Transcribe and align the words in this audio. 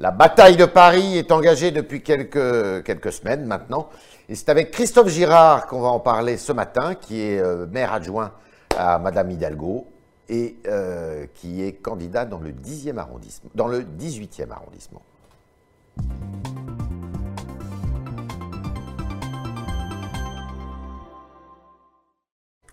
La 0.00 0.12
bataille 0.12 0.56
de 0.56 0.64
Paris 0.64 1.18
est 1.18 1.32
engagée 1.32 1.72
depuis 1.72 2.02
quelques, 2.02 3.12
semaines 3.12 3.44
maintenant. 3.44 3.88
Et 4.28 4.36
c'est 4.36 4.48
avec 4.48 4.70
Christophe 4.70 5.08
Girard 5.08 5.66
qu'on 5.66 5.80
va 5.80 5.88
en 5.88 5.98
parler 5.98 6.36
ce 6.36 6.52
matin, 6.52 6.94
qui 6.94 7.20
est 7.20 7.40
euh, 7.40 7.66
maire 7.66 7.92
adjoint 7.92 8.30
à 8.76 9.00
Madame 9.00 9.32
Hidalgo 9.32 9.88
et 10.28 10.56
euh, 10.68 11.26
qui 11.34 11.64
est 11.64 11.72
candidat 11.72 12.26
dans 12.26 12.38
le 12.38 12.52
10e 12.52 12.96
arrondissement, 12.96 13.50
dans 13.56 13.66
le 13.66 13.80
18e 13.80 14.52
arrondissement. 14.52 15.02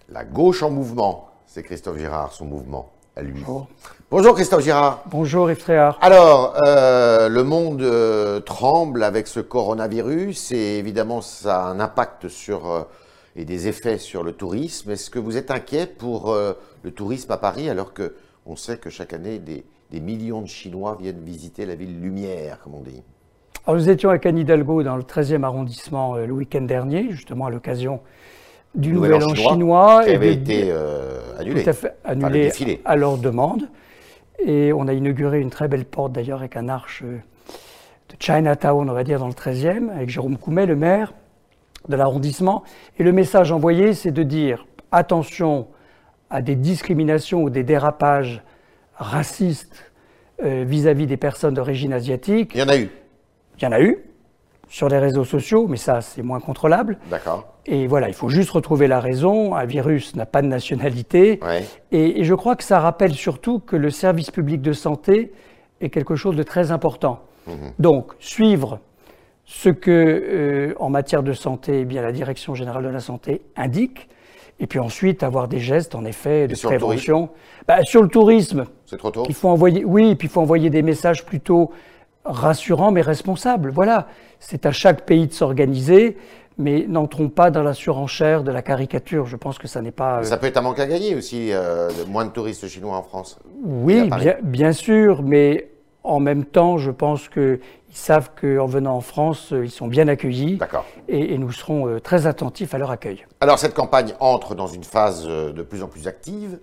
La 0.10 0.24
gauche 0.26 0.62
en 0.62 0.70
mouvement, 0.70 1.32
c'est 1.48 1.64
Christophe 1.64 1.98
Girard, 1.98 2.34
son 2.34 2.46
mouvement 2.46 2.92
à 3.16 3.22
lui. 3.22 3.44
Bonjour, 4.12 4.36
Christophe 4.36 4.64
Girard. 4.64 5.04
Bonjour 5.10 5.50
Yves 5.50 5.60
Tréhard. 5.60 5.98
Alors, 6.02 6.56
euh, 6.68 7.30
le 7.30 7.44
monde 7.44 7.82
euh, 7.82 8.42
tremble 8.42 9.04
avec 9.04 9.28
ce 9.28 9.40
coronavirus 9.40 10.52
et 10.52 10.78
évidemment 10.78 11.22
ça 11.22 11.64
a 11.64 11.70
un 11.70 11.80
impact 11.80 12.28
sur 12.28 12.70
euh, 12.70 12.82
et 13.38 13.46
des 13.46 13.68
effets 13.68 13.98
sur 13.98 14.24
le 14.24 14.34
tourisme. 14.34 14.92
Est-ce 14.92 15.10
que 15.10 15.20
vous 15.20 15.38
êtes 15.38 15.52
inquiet 15.52 15.88
pour 15.88 16.34
le 16.34 16.92
tourisme 16.92 17.30
à 17.34 17.38
Paris 17.38 17.70
alors 17.70 17.94
que 17.94 18.16
on 18.46 18.56
sait 18.56 18.78
que 18.78 18.90
chaque 18.90 19.12
année 19.12 19.40
des, 19.40 19.66
des, 19.92 20.00
millions 20.00 20.42
de 20.42 20.48
Chinois 20.48 20.96
viennent 20.98 21.20
visiter 21.20 21.66
la 21.66 21.76
ville 21.76 22.00
lumière, 22.00 22.60
comme 22.64 22.76
on 22.76 22.82
dit? 22.82 23.04
Alors, 23.68 23.78
nous 23.78 23.90
étions 23.90 24.10
à 24.10 24.20
Cannes 24.20 24.38
Hidalgo 24.38 24.84
dans 24.84 24.96
le 24.96 25.04
13e 25.04 25.44
arrondissement 25.44 26.16
le 26.16 26.32
week-end 26.32 26.62
dernier, 26.62 27.12
justement 27.12 27.48
à 27.48 27.50
l'occasion 27.50 28.00
du 28.76 28.94
Nouvel, 28.94 29.24
An 29.24 29.36
chinois, 29.36 30.04
qui 30.06 30.12
avait 30.12 30.34
été 30.34 30.72
annulé, 31.38 31.64
tout 31.64 31.70
à, 31.70 31.74
fait, 31.74 31.96
annulé 32.04 32.82
à 32.86 32.96
leur 32.96 33.18
demande. 33.18 33.68
Et 34.40 34.74
on 34.74 34.88
a 34.88 34.94
inauguré 34.94 35.40
une 35.40 35.50
très 35.50 35.68
belle 35.68 35.86
porte 35.86 36.12
d'ailleurs 36.12 36.40
avec 36.40 36.58
un 36.58 36.68
arche 36.68 37.04
euh, 37.04 37.18
de 38.10 38.16
Chinatown, 38.20 38.90
on 38.90 38.94
va 38.94 39.04
dire, 39.04 39.20
dans 39.20 39.28
le 39.28 39.34
13e, 39.34 39.90
avec 39.90 40.10
Jérôme 40.10 40.38
Coumet, 40.38 40.66
le 40.66 40.76
maire 40.76 41.14
de 41.88 41.96
l'arrondissement. 41.96 42.64
Et 43.00 43.04
le 43.04 43.12
message 43.12 43.52
envoyé, 43.52 43.94
c'est 43.94 44.12
de 44.12 44.24
dire 44.24 44.66
attention 44.92 45.68
à 46.30 46.42
des 46.42 46.56
discriminations 46.56 47.44
ou 47.44 47.50
des 47.50 47.64
dérapages 47.64 48.42
racistes 48.96 49.92
euh, 50.44 50.66
vis-à-vis 50.68 51.06
-vis 51.06 51.08
des 51.08 51.18
personnes 51.18 51.54
d'origine 51.54 51.94
asiatique. 51.94 52.52
Il 52.56 52.60
y 52.60 52.64
en 52.64 52.70
a 52.70 52.78
eu. 52.78 52.90
Il 53.58 53.64
y 53.64 53.68
en 53.68 53.72
a 53.72 53.82
eu 53.82 54.00
sur 54.68 54.90
les 54.90 55.00
réseaux 55.00 55.24
sociaux, 55.24 55.68
mais 55.68 55.78
ça, 55.78 56.02
c'est 56.02 56.24
moins 56.24 56.40
contrôlable. 56.40 56.98
D'accord. 57.10 57.55
Et 57.68 57.88
voilà, 57.88 58.08
il 58.08 58.14
faut 58.14 58.30
juste 58.30 58.52
retrouver 58.52 58.88
la 58.88 59.00
raison. 59.00 59.56
Un 59.56 59.66
virus 59.66 60.16
n'a 60.16 60.26
pas 60.26 60.42
de 60.42 60.48
nationalité. 60.48 61.40
Et, 61.92 62.24
je 62.24 62.34
crois 62.34 62.56
que 62.56 62.64
ça 62.64 62.80
rappelle 62.80 63.14
surtout 63.14 63.60
que 63.60 63.76
le 63.76 63.90
service 63.90 64.32
public 64.32 64.62
de 64.62 64.74
santé 64.74 65.32
est 65.82 65.90
quelque 65.90 66.16
chose 66.16 66.36
de 66.36 66.44
très 66.44 66.72
important. 66.72 67.22
Mhm. 67.48 67.74
Donc, 67.80 68.14
suivre 68.20 68.80
ce 69.46 69.70
que, 69.70 69.92
euh, 69.92 70.74
en 70.80 70.90
matière 70.90 71.24
de 71.24 71.34
santé, 71.34 71.82
eh 71.82 71.86
bien, 71.86 72.02
la 72.02 72.12
Direction 72.12 72.56
générale 72.56 72.84
de 72.84 72.90
la 72.90 73.00
santé 73.00 73.42
indique, 73.56 74.10
et 74.60 74.68
puis 74.68 74.80
ensuite 74.80 75.22
avoir 75.22 75.48
des 75.48 75.60
gestes, 75.60 75.96
en 75.96 76.06
effet, 76.06 76.48
de 76.48 76.56
prévention. 76.56 77.30
bah, 77.68 77.84
sur 77.84 78.02
le 78.02 78.08
tourisme, 78.08 78.66
c'est 78.86 78.98
trop 78.98 79.12
tôt. 79.12 79.26
Il 79.28 79.36
faut 79.36 79.50
envoyer, 79.50 79.84
oui, 79.84 80.12
et 80.12 80.16
puis 80.16 80.28
il 80.28 80.32
faut 80.32 80.42
envoyer 80.42 80.70
des 80.70 80.82
messages 80.82 81.26
plutôt 81.26 81.72
rassurants 82.24 82.92
mais 82.92 83.02
responsables. 83.02 83.70
Voilà, 83.70 84.08
c'est 84.40 84.66
à 84.66 84.72
chaque 84.72 85.06
pays 85.06 85.28
de 85.28 85.34
s'organiser 85.34 86.18
mais 86.58 86.86
n'entrons 86.88 87.30
pas 87.30 87.52
dans 87.52 87.64
la 87.64 87.74
surenchère 87.74 88.44
de 88.44 88.52
la 88.52 88.62
caricature. 88.62 89.26
Je 89.26 89.36
pense 89.36 89.58
que 89.58 89.68
ça 89.68 89.82
n'est 89.82 89.92
pas. 89.92 90.20
Euh, 90.20 90.24
ça 90.24 90.38
peut 90.38 90.48
être 90.48 90.58
un 90.58 90.62
manque 90.62 90.80
à 90.80 90.88
gagner 90.88 91.16
aussi, 91.16 91.52
euh, 91.52 91.90
moins 92.08 92.26
de 92.26 92.32
touristes 92.32 92.68
chinois 92.68 92.98
en 92.98 93.04
France. 93.04 93.38
Oui, 93.64 94.10
bien, 94.10 94.36
bien, 94.42 94.72
sûr, 94.72 95.22
mais 95.22 95.70
en 96.04 96.20
même 96.20 96.46
temps, 96.46 96.78
je 96.78 96.92
pense 96.92 97.28
qu'ils 97.30 97.60
savent 97.92 98.32
qu'en 98.40 98.66
venant 98.66 98.96
en 98.96 99.02
France, 99.02 99.52
euh, 99.52 99.66
ils 99.66 99.72
sont 99.72 99.88
bien 99.88 100.08
accueillis. 100.08 100.58
D'accord. 100.58 100.86
Et, 101.08 101.38
nous 101.38 101.52
serons 101.52 102.00
très 102.00 102.28
attentifs 102.28 102.74
à 102.74 102.78
leur 102.78 102.92
accueil. 102.92 103.26
Alors, 103.42 103.60
cette 103.60 103.74
campagne 103.74 104.14
entre 104.20 104.56
dans 104.56 104.68
une 104.68 104.84
phase 104.84 105.28
de 105.28 105.62
plus 105.62 105.84
en 105.84 105.88
plus 105.88 106.08
active. 106.08 106.60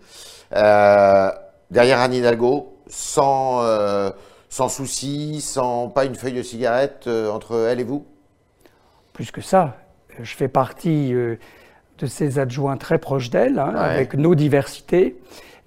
derrière 0.51 2.01
Anne 2.01 2.15
Hidalgo, 2.15 2.79
sans, 2.87 3.63
sans 4.49 4.69
souci, 4.69 5.41
sans 5.41 5.89
pas 5.89 6.05
une 6.07 6.15
feuille 6.15 6.33
de 6.33 6.43
cigarette 6.43 7.07
entre 7.07 7.69
elle 7.69 7.81
et 7.81 7.85
vous? 7.85 8.07
Plus 9.13 9.31
que 9.31 9.43
ça, 9.43 9.77
je 10.21 10.35
fais 10.35 10.49
partie 10.49 11.15
euh, 11.15 11.37
de 11.99 12.07
ces 12.07 12.39
adjoints 12.39 12.77
très 12.77 12.99
proches 12.99 13.31
d'elle, 13.31 13.59
hein, 13.59 13.75
avec 13.77 14.15
nos 14.15 14.35
diversités. 14.35 15.17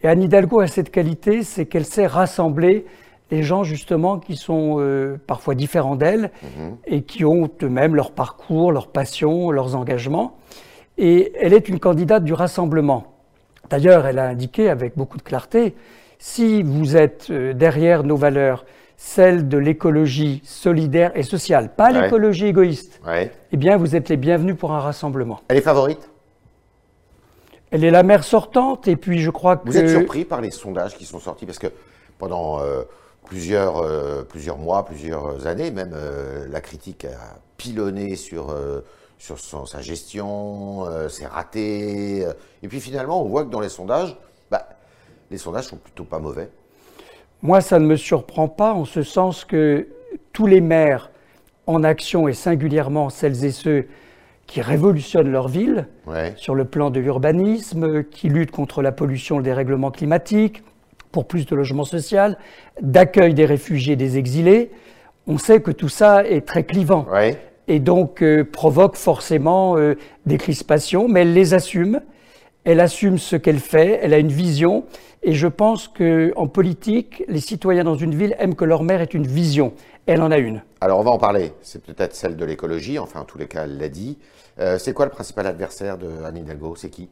Et 0.04 0.08
Anne 0.08 0.24
Hidalgo 0.24 0.60
a 0.60 0.68
cette 0.68 0.92
qualité, 0.92 1.44
c'est 1.44 1.66
qu'elle 1.66 1.86
sait 1.86 2.08
rassembler 2.08 2.86
les 3.32 3.42
gens 3.42 3.64
justement 3.64 4.20
qui 4.20 4.36
sont 4.36 4.78
euh, 4.80 5.18
parfois 5.26 5.56
différents 5.56 5.96
d'elle 5.96 6.32
mhm. 6.44 6.78
et 6.86 7.02
qui 7.02 7.26
ont 7.26 7.50
eux-mêmes 7.64 7.96
leur 7.96 8.12
parcours, 8.12 8.72
leur 8.72 8.88
passion, 8.88 9.50
leurs 9.52 9.76
engagements. 9.76 10.38
Et 10.98 11.34
elle 11.40 11.54
est 11.54 11.68
une 11.68 11.80
candidate 11.80 12.24
du 12.24 12.34
rassemblement. 12.34 13.16
D'ailleurs, 13.70 14.06
elle 14.06 14.20
a 14.20 14.28
indiqué 14.28 14.70
avec 14.70 14.96
beaucoup 14.96 15.18
de 15.18 15.24
clarté, 15.24 15.76
si 16.20 16.64
vous 16.64 16.96
êtes 16.96 17.28
euh, 17.30 17.54
derrière 17.54 18.04
nos 18.04 18.16
valeurs, 18.16 18.66
celle 18.98 19.48
de 19.48 19.58
l'écologie 19.58 20.42
solidaire 20.46 21.12
et 21.16 21.24
sociale, 21.24 21.74
pas 21.76 21.92
l'écologie 21.92 22.48
égoïste, 22.48 23.02
eh 23.52 23.58
bien, 23.58 23.78
vous 23.78 23.96
êtes 23.96 24.10
les 24.10 24.18
bienvenus 24.18 24.56
pour 24.58 24.72
un 24.72 24.80
rassemblement. 24.80 25.42
Elle 25.48 25.58
est 25.58 25.62
favorite? 25.62 26.10
Elle 27.72 27.84
est 27.84 27.92
la 27.92 28.04
mère 28.04 28.24
sortante, 28.24 28.88
et 28.88 28.96
puis 28.96 29.20
je 29.20 29.30
crois 29.30 29.58
que... 29.58 29.68
Vous 29.68 29.78
êtes 29.78 29.90
surpris 29.90 30.24
par 30.24 30.40
les 30.40 30.52
sondages 30.52 30.96
qui 30.96 31.06
sont 31.06 31.20
sortis 31.20 31.46
Parce 31.46 31.60
que 31.60 31.68
pendant 32.18 32.62
euh, 32.62 32.84
plusieurs, 33.26 33.78
euh, 33.78 34.24
plusieurs 34.24 34.58
mois, 34.58 34.86
plusieurs 34.86 35.46
années, 35.48 35.72
même, 35.72 35.94
euh, 35.94 36.48
la 36.50 36.62
critique 36.62 37.06
a 37.06 37.40
pilonné 37.58 38.16
sur, 38.16 38.56
sur 39.18 39.68
sa 39.68 39.82
gestion, 39.82 40.86
c'est 41.10 41.26
raté. 41.26 42.28
et 42.64 42.68
puis 42.68 42.82
finalement, 42.82 43.22
on 43.22 43.26
voit 43.26 43.46
que 43.46 43.50
dans 43.50 43.62
les 43.62 43.70
sondages, 43.70 44.18
bah, 44.52 44.68
les 45.32 45.38
sondages 45.38 45.66
sont 45.66 45.78
plutôt 45.78 46.04
pas 46.04 46.20
mauvais. 46.20 46.50
Moi, 47.46 47.62
ça 47.62 47.78
ne 47.78 47.86
me 47.86 47.96
surprend 47.96 48.48
pas 48.48 48.74
en 48.74 48.86
ce 48.86 49.04
sens 49.04 49.46
que 49.46 49.86
tous 50.34 50.48
les 50.48 50.62
maires 50.62 51.12
en 51.68 51.84
action, 51.84 52.28
et 52.28 52.34
singulièrement 52.34 53.12
celles 53.12 53.46
et 53.46 53.52
ceux 53.52 53.86
qui 54.48 54.62
révolutionnent 54.62 55.32
leur 55.32 55.48
ville 55.48 55.88
sur 56.38 56.56
le 56.56 56.66
plan 56.66 56.90
de 56.90 57.00
l'urbanisme, 57.00 58.04
qui 58.06 58.30
luttent 58.30 58.50
contre 58.50 58.82
la 58.82 58.92
pollution, 58.92 59.38
le 59.38 59.44
dérèglement 59.44 59.92
climatique, 59.92 60.64
pour 61.12 61.28
plus 61.28 61.46
de 61.46 61.56
logement 61.56 61.86
social, 61.86 62.40
d'accueil 62.82 63.36
des 63.36 63.46
réfugiés, 63.46 63.94
et 63.94 63.96
des 63.96 64.18
exilés, 64.18 64.72
on 65.28 65.38
sait 65.38 65.62
que 65.62 65.70
tout 65.70 65.90
ça 65.90 66.26
est 66.26 66.48
très 66.48 66.64
clivant. 66.64 67.06
Et 67.68 67.78
donc 67.78 68.24
euh, 68.24 68.44
provoque 68.44 68.96
forcément 68.96 69.78
euh, 69.78 69.94
des 70.26 70.40
crispations, 70.40 71.08
mais 71.08 71.22
elle 71.22 71.34
les 71.34 71.54
assume. 71.54 72.02
Elle 72.66 72.80
assume 72.80 73.20
ce 73.20 73.36
qu'elle 73.36 73.60
fait, 73.60 74.00
elle 74.02 74.14
a 74.14 74.18
une 74.18 74.32
vision, 74.32 74.86
et 75.22 75.34
je 75.34 75.48
pense 75.48 75.88
qu'en 75.88 76.48
politique, 76.48 77.24
les 77.28 77.40
citoyens 77.40 77.84
dans 77.84 77.96
une 77.96 78.14
ville 78.14 78.36
aiment 78.40 78.56
que 78.56 78.66
leur 78.66 78.84
maire 78.84 79.02
ait 79.02 79.06
une 79.06 79.28
vision. 79.28 79.74
Elle 80.08 80.22
en 80.22 80.32
a 80.32 80.40
une. 80.40 80.62
Alors 80.82 81.00
on 81.00 81.04
va 81.04 81.12
en 81.12 81.18
parler. 81.18 81.54
C'est 81.62 81.84
peut-être 81.84 82.16
celle 82.16 82.36
de 82.36 82.44
l'écologie, 82.44 83.00
enfin 83.00 83.22
en 83.22 83.24
tous 83.24 83.38
les 83.38 83.48
cas, 83.48 83.64
elle 83.64 83.78
l'a 83.78 83.90
dit. 83.90 84.18
Euh, 84.60 84.78
c'est 84.80 84.94
quoi 84.94 85.06
le 85.06 85.12
principal 85.12 85.46
adversaire 85.48 85.98
de 85.98 86.08
Anne 86.26 86.38
Hidalgo? 86.38 86.76
C'est 86.76 86.90
qui? 86.90 87.10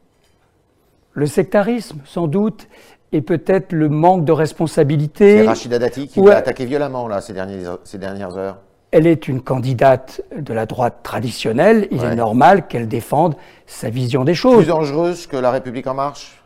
Le 1.13 1.27
sectarisme, 1.27 1.99
sans 2.05 2.27
doute, 2.27 2.67
et 3.11 3.21
peut-être 3.21 3.73
le 3.73 3.89
manque 3.89 4.25
de 4.25 4.31
responsabilité. 4.31 5.41
C'est 5.41 5.47
Rachida 5.47 5.77
Dati 5.77 6.07
qui 6.07 6.19
l'a 6.19 6.37
attaqué 6.37 6.65
violemment 6.65 7.07
là, 7.07 7.21
ces, 7.21 7.35
ces 7.83 7.97
dernières 7.99 8.37
heures. 8.37 8.57
Elle 8.93 9.07
est 9.07 9.27
une 9.27 9.41
candidate 9.41 10.21
de 10.39 10.53
la 10.53 10.67
droite 10.67 10.99
traditionnelle. 11.01 11.87
Il 11.89 12.03
est 12.03 12.15
normal 12.15 12.67
qu'elle 12.67 12.87
défende 12.87 13.35
sa 13.65 13.89
vision 13.89 14.23
des 14.23 14.35
choses. 14.35 14.57
Plus 14.57 14.67
dangereuse 14.67 15.25
que 15.25 15.35
la 15.35 15.49
République 15.49 15.87
en 15.87 15.95
marche? 15.95 16.39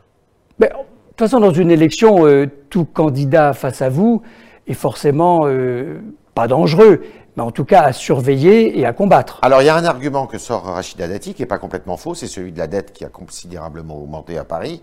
Mais, 0.57 0.67
de 0.67 0.73
toute 0.73 1.19
façon, 1.19 1.41
dans 1.41 1.51
une 1.51 1.69
élection, 1.69 2.25
euh, 2.25 2.49
tout 2.69 2.85
candidat 2.85 3.51
face 3.51 3.81
à 3.81 3.89
vous 3.89 4.21
est 4.65 4.75
forcément 4.75 5.41
euh, 5.43 5.99
pas 6.35 6.47
dangereux, 6.47 7.01
mais 7.35 7.43
en 7.43 7.51
tout 7.51 7.65
cas 7.65 7.81
à 7.81 7.91
surveiller 7.91 8.79
et 8.79 8.85
à 8.85 8.93
combattre. 8.93 9.39
Alors 9.41 9.61
il 9.61 9.65
y 9.65 9.69
a 9.69 9.75
un 9.75 9.83
argument 9.83 10.25
que 10.25 10.37
sort 10.37 10.63
Rachida 10.63 11.09
Dati 11.09 11.33
qui 11.33 11.41
n'est 11.41 11.47
pas 11.47 11.59
complètement 11.59 11.97
faux, 11.97 12.15
c'est 12.15 12.27
celui 12.27 12.53
de 12.53 12.59
la 12.59 12.67
dette 12.67 12.93
qui 12.93 13.03
a 13.03 13.09
considérablement 13.09 13.97
augmenté 13.97 14.37
à 14.37 14.45
Paris. 14.45 14.81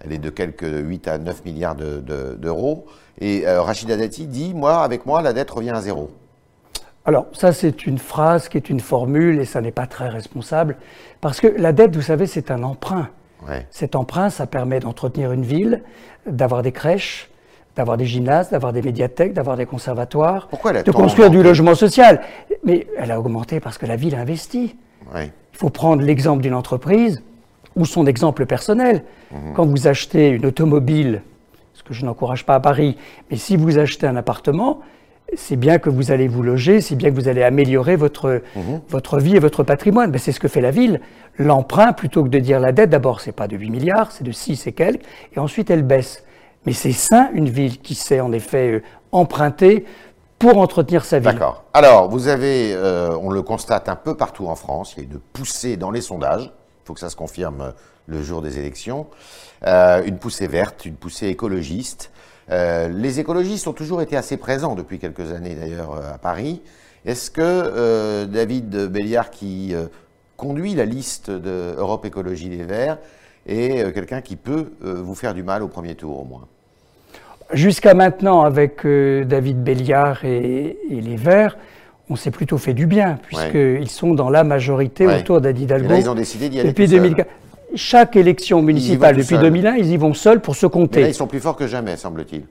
Elle 0.00 0.12
est 0.12 0.18
de 0.18 0.30
quelques 0.30 0.62
8 0.64 1.08
à 1.08 1.18
9 1.18 1.44
milliards 1.44 1.76
d'euros. 1.76 2.86
et 3.20 3.46
euh, 3.46 3.60
Rachida 3.60 3.98
Dati 3.98 4.26
dit, 4.26 4.54
moi, 4.54 4.82
avec 4.82 5.04
moi, 5.04 5.20
la 5.20 5.34
dette 5.34 5.50
revient 5.50 5.72
à 5.74 5.82
zéro. 5.82 6.08
Alors 7.04 7.26
ça, 7.32 7.52
c'est 7.52 7.86
une 7.86 7.98
phrase 7.98 8.48
qui 8.48 8.56
est 8.56 8.70
une 8.70 8.80
formule 8.80 9.40
et 9.40 9.44
ça 9.44 9.60
n'est 9.60 9.72
pas 9.72 9.86
très 9.86 10.08
responsable, 10.08 10.76
parce 11.20 11.40
que 11.40 11.48
la 11.48 11.72
dette, 11.72 11.96
vous 11.96 12.02
savez, 12.02 12.26
c'est 12.26 12.50
un 12.50 12.62
emprunt. 12.62 13.08
Cet 13.70 13.96
emprunt, 13.96 14.30
ça 14.30 14.46
permet 14.46 14.78
d'entretenir 14.78 15.32
une 15.32 15.42
ville, 15.42 15.82
d'avoir 16.26 16.62
des 16.62 16.70
crèches, 16.70 17.28
d'avoir 17.74 17.96
des 17.96 18.04
gymnases, 18.04 18.50
d'avoir 18.50 18.72
des 18.72 18.82
médiathèques, 18.82 19.32
d'avoir 19.32 19.56
des 19.56 19.66
conservatoires, 19.66 20.48
de 20.84 20.90
construire 20.92 21.28
du 21.28 21.42
logement 21.42 21.74
social. 21.74 22.20
Mais 22.62 22.86
elle 22.96 23.10
a 23.10 23.18
augmenté 23.18 23.58
parce 23.58 23.78
que 23.78 23.86
la 23.86 23.96
ville 23.96 24.14
a 24.14 24.20
investi. 24.20 24.76
Il 25.16 25.30
faut 25.58 25.70
prendre 25.70 26.02
l'exemple 26.02 26.42
d'une 26.42 26.54
entreprise 26.54 27.22
ou 27.74 27.84
son 27.84 28.06
exemple 28.06 28.46
personnel. 28.46 29.02
Mhm. 29.32 29.54
Quand 29.54 29.66
vous 29.66 29.88
achetez 29.88 30.28
une 30.28 30.46
automobile, 30.46 31.22
ce 31.74 31.82
que 31.82 31.94
je 31.94 32.04
n'encourage 32.04 32.46
pas 32.46 32.54
à 32.54 32.60
Paris, 32.60 32.96
mais 33.30 33.36
si 33.36 33.56
vous 33.56 33.78
achetez 33.78 34.06
un 34.06 34.16
appartement, 34.16 34.80
c'est 35.36 35.56
bien 35.56 35.78
que 35.78 35.90
vous 35.90 36.10
allez 36.10 36.28
vous 36.28 36.42
loger, 36.42 36.80
c'est 36.80 36.94
bien 36.94 37.10
que 37.10 37.14
vous 37.14 37.28
allez 37.28 37.42
améliorer 37.42 37.96
votre, 37.96 38.42
mhm. 38.56 38.80
votre 38.88 39.18
vie 39.18 39.36
et 39.36 39.38
votre 39.38 39.62
patrimoine. 39.62 40.10
Mais 40.10 40.18
c'est 40.18 40.32
ce 40.32 40.40
que 40.40 40.48
fait 40.48 40.60
la 40.60 40.70
ville. 40.70 41.00
L'emprunt, 41.38 41.92
plutôt 41.92 42.22
que 42.24 42.28
de 42.28 42.38
dire 42.38 42.60
la 42.60 42.72
dette, 42.72 42.90
d'abord, 42.90 43.20
c'est 43.20 43.32
pas 43.32 43.48
de 43.48 43.56
8 43.56 43.70
milliards, 43.70 44.12
c'est 44.12 44.24
de 44.24 44.32
6 44.32 44.66
et 44.66 44.72
quelques, 44.72 45.04
et 45.34 45.38
ensuite 45.38 45.70
elle 45.70 45.82
baisse. 45.82 46.24
Mais 46.66 46.72
c'est 46.72 46.92
sain, 46.92 47.30
une 47.32 47.48
ville 47.48 47.80
qui 47.80 47.94
sait 47.94 48.20
en 48.20 48.32
effet 48.32 48.72
euh, 48.72 48.82
emprunter 49.10 49.84
pour 50.38 50.58
entretenir 50.58 51.04
sa 51.04 51.18
ville. 51.18 51.32
D'accord. 51.32 51.64
Alors, 51.72 52.08
vous 52.08 52.28
avez, 52.28 52.72
euh, 52.74 53.16
on 53.20 53.30
le 53.30 53.42
constate 53.42 53.88
un 53.88 53.96
peu 53.96 54.16
partout 54.16 54.46
en 54.46 54.54
France, 54.54 54.94
il 54.96 55.04
y 55.04 55.06
a 55.06 55.10
une 55.10 55.18
poussée 55.18 55.76
dans 55.76 55.90
les 55.90 56.00
sondages, 56.00 56.44
il 56.44 56.86
faut 56.86 56.94
que 56.94 57.00
ça 57.00 57.10
se 57.10 57.16
confirme 57.16 57.60
euh, 57.60 57.70
le 58.06 58.22
jour 58.22 58.42
des 58.42 58.58
élections, 58.58 59.06
une 59.64 60.18
poussée 60.18 60.48
verte, 60.48 60.84
une 60.84 60.96
poussée 60.96 61.28
écologiste. 61.28 62.10
Les 62.90 63.20
écologistes 63.20 63.66
ont 63.66 63.72
toujours 63.72 64.02
été 64.02 64.16
assez 64.16 64.36
présents 64.36 64.74
depuis 64.74 64.98
quelques 64.98 65.32
années 65.32 65.54
d'ailleurs 65.54 65.94
à 66.12 66.18
Paris. 66.18 66.60
Est-ce 67.04 67.30
que 67.30 68.24
David 68.26 68.88
Béliard, 68.88 69.30
qui 69.30 69.74
conduit 70.36 70.74
la 70.74 70.84
liste 70.84 71.30
de 71.30 71.74
Europe 71.78 72.04
Écologie 72.04 72.48
des 72.48 72.64
Verts, 72.64 72.98
est 73.46 73.92
quelqu'un 73.92 74.20
qui 74.20 74.36
peut 74.36 74.72
vous 74.80 75.14
faire 75.14 75.34
du 75.34 75.42
mal 75.42 75.62
au 75.62 75.68
premier 75.68 75.94
tour 75.94 76.20
au 76.20 76.24
moins? 76.24 76.46
Jusqu'à 77.52 77.92
maintenant, 77.92 78.42
avec 78.42 78.86
euh, 78.86 79.24
David 79.24 79.62
Béliard 79.62 80.24
et, 80.24 80.78
les 80.90 81.16
Verts, 81.16 81.58
on 82.08 82.16
s'est 82.16 82.30
plutôt 82.30 82.56
fait 82.56 82.72
du 82.72 82.86
bien, 82.86 83.18
puisqu'ils 83.26 83.90
sont 83.90 84.14
dans 84.14 84.30
la 84.30 84.42
majorité 84.42 85.06
autour 85.06 85.38
Hidalgo. 85.46 85.94
ils 85.94 86.08
ont 86.08 86.14
décidé 86.14 86.48
d'y 86.48 86.60
aller 86.60 86.70
depuis 86.70 86.88
2004. 86.88 87.28
Chaque 87.74 88.16
élection 88.16 88.62
municipale 88.62 89.16
depuis 89.16 89.38
2001, 89.38 89.76
ils 89.76 89.90
y 89.92 89.96
vont 89.96 90.14
seuls 90.14 90.40
pour 90.40 90.56
se 90.56 90.66
compter. 90.66 91.02
là, 91.02 91.08
ils 91.08 91.14
sont 91.14 91.26
plus 91.26 91.40
forts 91.40 91.56
que 91.56 91.66
jamais, 91.66 91.96
semble-t-il. 91.96 92.42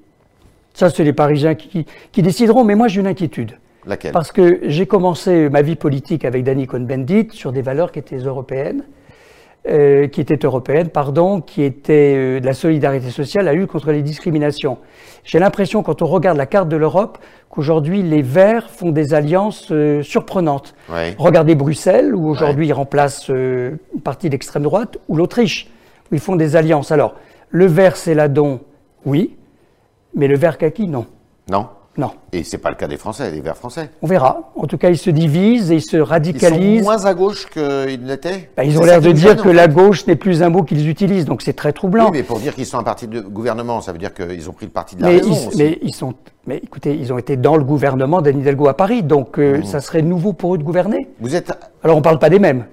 Ça, 0.73 0.89
c'est 0.89 1.03
les 1.03 1.13
Parisiens 1.13 1.55
qui, 1.55 1.85
qui, 2.11 2.21
décideront, 2.21 2.63
mais 2.63 2.75
moi 2.75 2.87
j'ai 2.87 3.01
une 3.01 3.07
inquiétude. 3.07 3.57
Laquelle? 3.85 4.13
Parce 4.13 4.31
que 4.31 4.59
j'ai 4.63 4.85
commencé 4.85 5.49
ma 5.49 5.61
vie 5.61 5.75
politique 5.75 6.23
avec 6.23 6.43
Danny 6.43 6.65
Cohn-Bendit 6.65 7.29
sur 7.31 7.51
des 7.51 7.61
valeurs 7.61 7.91
qui 7.91 7.99
étaient 7.99 8.17
européennes. 8.17 8.83
Euh, 9.67 10.07
qui 10.07 10.21
était 10.21 10.43
européenne, 10.43 10.89
pardon, 10.89 11.39
qui 11.39 11.61
était 11.61 12.15
euh, 12.17 12.39
de 12.39 12.45
la 12.47 12.55
solidarité 12.55 13.11
sociale, 13.11 13.45
la 13.45 13.53
lutte 13.53 13.69
contre 13.69 13.91
les 13.91 14.01
discriminations. 14.01 14.79
J'ai 15.23 15.37
l'impression, 15.37 15.83
quand 15.83 16.01
on 16.01 16.07
regarde 16.07 16.35
la 16.35 16.47
carte 16.47 16.67
de 16.67 16.77
l'Europe, 16.77 17.19
qu'aujourd'hui 17.47 18.01
les 18.01 18.23
Verts 18.23 18.71
font 18.71 18.89
des 18.89 19.13
alliances 19.13 19.67
euh, 19.69 20.01
surprenantes. 20.01 20.73
Regardez 21.19 21.53
Bruxelles, 21.53 22.15
où 22.15 22.27
aujourd'hui 22.27 22.69
ils 22.69 22.73
remplacent 22.73 23.29
une 23.29 23.77
partie 24.03 24.31
d'extrême 24.31 24.63
droite, 24.63 24.97
ou 25.07 25.15
l'Autriche, 25.15 25.69
où 26.11 26.15
ils 26.15 26.21
font 26.21 26.35
des 26.35 26.55
alliances. 26.55 26.91
Alors, 26.91 27.13
le 27.51 27.67
vert 27.67 27.97
Céladon, 27.97 28.61
oui, 29.05 29.37
mais 30.15 30.27
le 30.27 30.37
vert 30.37 30.57
kaki, 30.57 30.87
non. 30.87 31.05
Non 31.51 31.67
non. 31.97 32.11
Et 32.31 32.43
ce 32.43 32.55
n'est 32.55 32.61
pas 32.61 32.69
le 32.69 32.77
cas 32.77 32.87
des 32.87 32.95
Français, 32.95 33.31
des 33.31 33.41
Verts 33.41 33.57
français. 33.57 33.89
On 34.01 34.07
verra. 34.07 34.53
En 34.55 34.65
tout 34.65 34.77
cas, 34.77 34.89
ils 34.89 34.97
se 34.97 35.09
divisent 35.09 35.71
et 35.71 35.75
ils 35.75 35.81
se 35.81 35.97
radicalisent. 35.97 36.61
Ils 36.61 36.77
sont 36.79 36.83
moins 36.83 37.05
à 37.05 37.13
gauche 37.13 37.47
qu'ils 37.49 38.03
n'étaient 38.03 38.49
bah, 38.55 38.63
Ils 38.63 38.79
ont 38.79 38.85
l'air 38.85 39.01
de 39.01 39.11
dire 39.11 39.35
que 39.35 39.49
la 39.49 39.67
gauche 39.67 40.07
n'est 40.07 40.15
plus 40.15 40.41
un 40.41 40.49
mot 40.49 40.63
qu'ils 40.63 40.87
utilisent, 40.87 41.25
donc 41.25 41.41
c'est 41.41 41.53
très 41.53 41.73
troublant. 41.73 42.05
Oui, 42.05 42.11
mais 42.13 42.23
pour 42.23 42.39
dire 42.39 42.55
qu'ils 42.55 42.65
sont 42.65 42.77
un 42.77 42.83
parti 42.83 43.07
de 43.07 43.19
gouvernement, 43.19 43.81
ça 43.81 43.91
veut 43.91 43.97
dire 43.97 44.13
qu'ils 44.13 44.49
ont 44.49 44.53
pris 44.53 44.67
le 44.67 44.71
parti 44.71 44.95
de 44.95 45.01
la 45.01 45.09
mais 45.09 45.17
raison 45.17 45.49
ils, 45.51 45.57
Mais 45.57 45.79
ils 45.81 45.93
sont... 45.93 46.13
Mais 46.47 46.57
écoutez, 46.63 46.95
ils 46.95 47.11
ont 47.11 47.17
été 47.17 47.35
dans 47.35 47.57
le 47.57 47.63
gouvernement 47.63 48.21
d'Anne 48.21 48.39
Hidalgo 48.39 48.69
à 48.69 48.75
Paris, 48.75 49.03
donc 49.03 49.37
euh, 49.37 49.59
mmh. 49.59 49.65
ça 49.65 49.81
serait 49.81 50.01
nouveau 50.01 50.31
pour 50.31 50.55
eux 50.55 50.57
de 50.57 50.63
gouverner. 50.63 51.09
Vous 51.19 51.35
êtes... 51.35 51.51
Alors 51.83 51.97
on 51.97 51.99
ne 51.99 52.03
parle 52.03 52.19
pas 52.19 52.29
des 52.29 52.39
mêmes. 52.39 52.65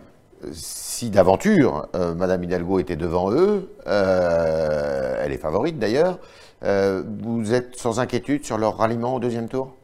Si 0.53 1.11
d'aventure, 1.11 1.88
euh, 1.97 2.15
Madame 2.15 2.44
Hidalgo 2.44 2.79
était 2.79 2.97
devant 2.97 3.32
eux, 3.32 3.73
euh, 3.88 5.23
elle 5.25 5.32
est 5.32 5.38
favorite 5.38 5.79
d'ailleurs, 5.79 6.19
vous 6.62 7.55
êtes 7.55 7.76
sans 7.76 8.00
inquiétude 8.00 8.44
sur 8.44 8.58
leur 8.58 8.76
ralliement 8.76 9.14
au 9.14 9.20
deuxième 9.20 9.49
tour? 9.49 9.75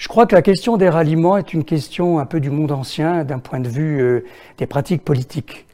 Je 0.00 0.08
crois 0.08 0.24
que 0.24 0.34
la 0.34 0.40
question 0.40 0.78
des 0.78 0.88
ralliements 0.88 1.36
est 1.36 1.52
une 1.52 1.62
question 1.62 2.18
un 2.18 2.24
peu 2.24 2.40
du 2.40 2.48
monde 2.48 2.72
ancien 2.72 3.22
d'un 3.22 3.38
point 3.38 3.60
de 3.60 3.68
vue 3.68 4.00
euh, 4.00 4.24
des 4.56 4.66
pratiques 4.66 5.04
politiques. 5.04 5.66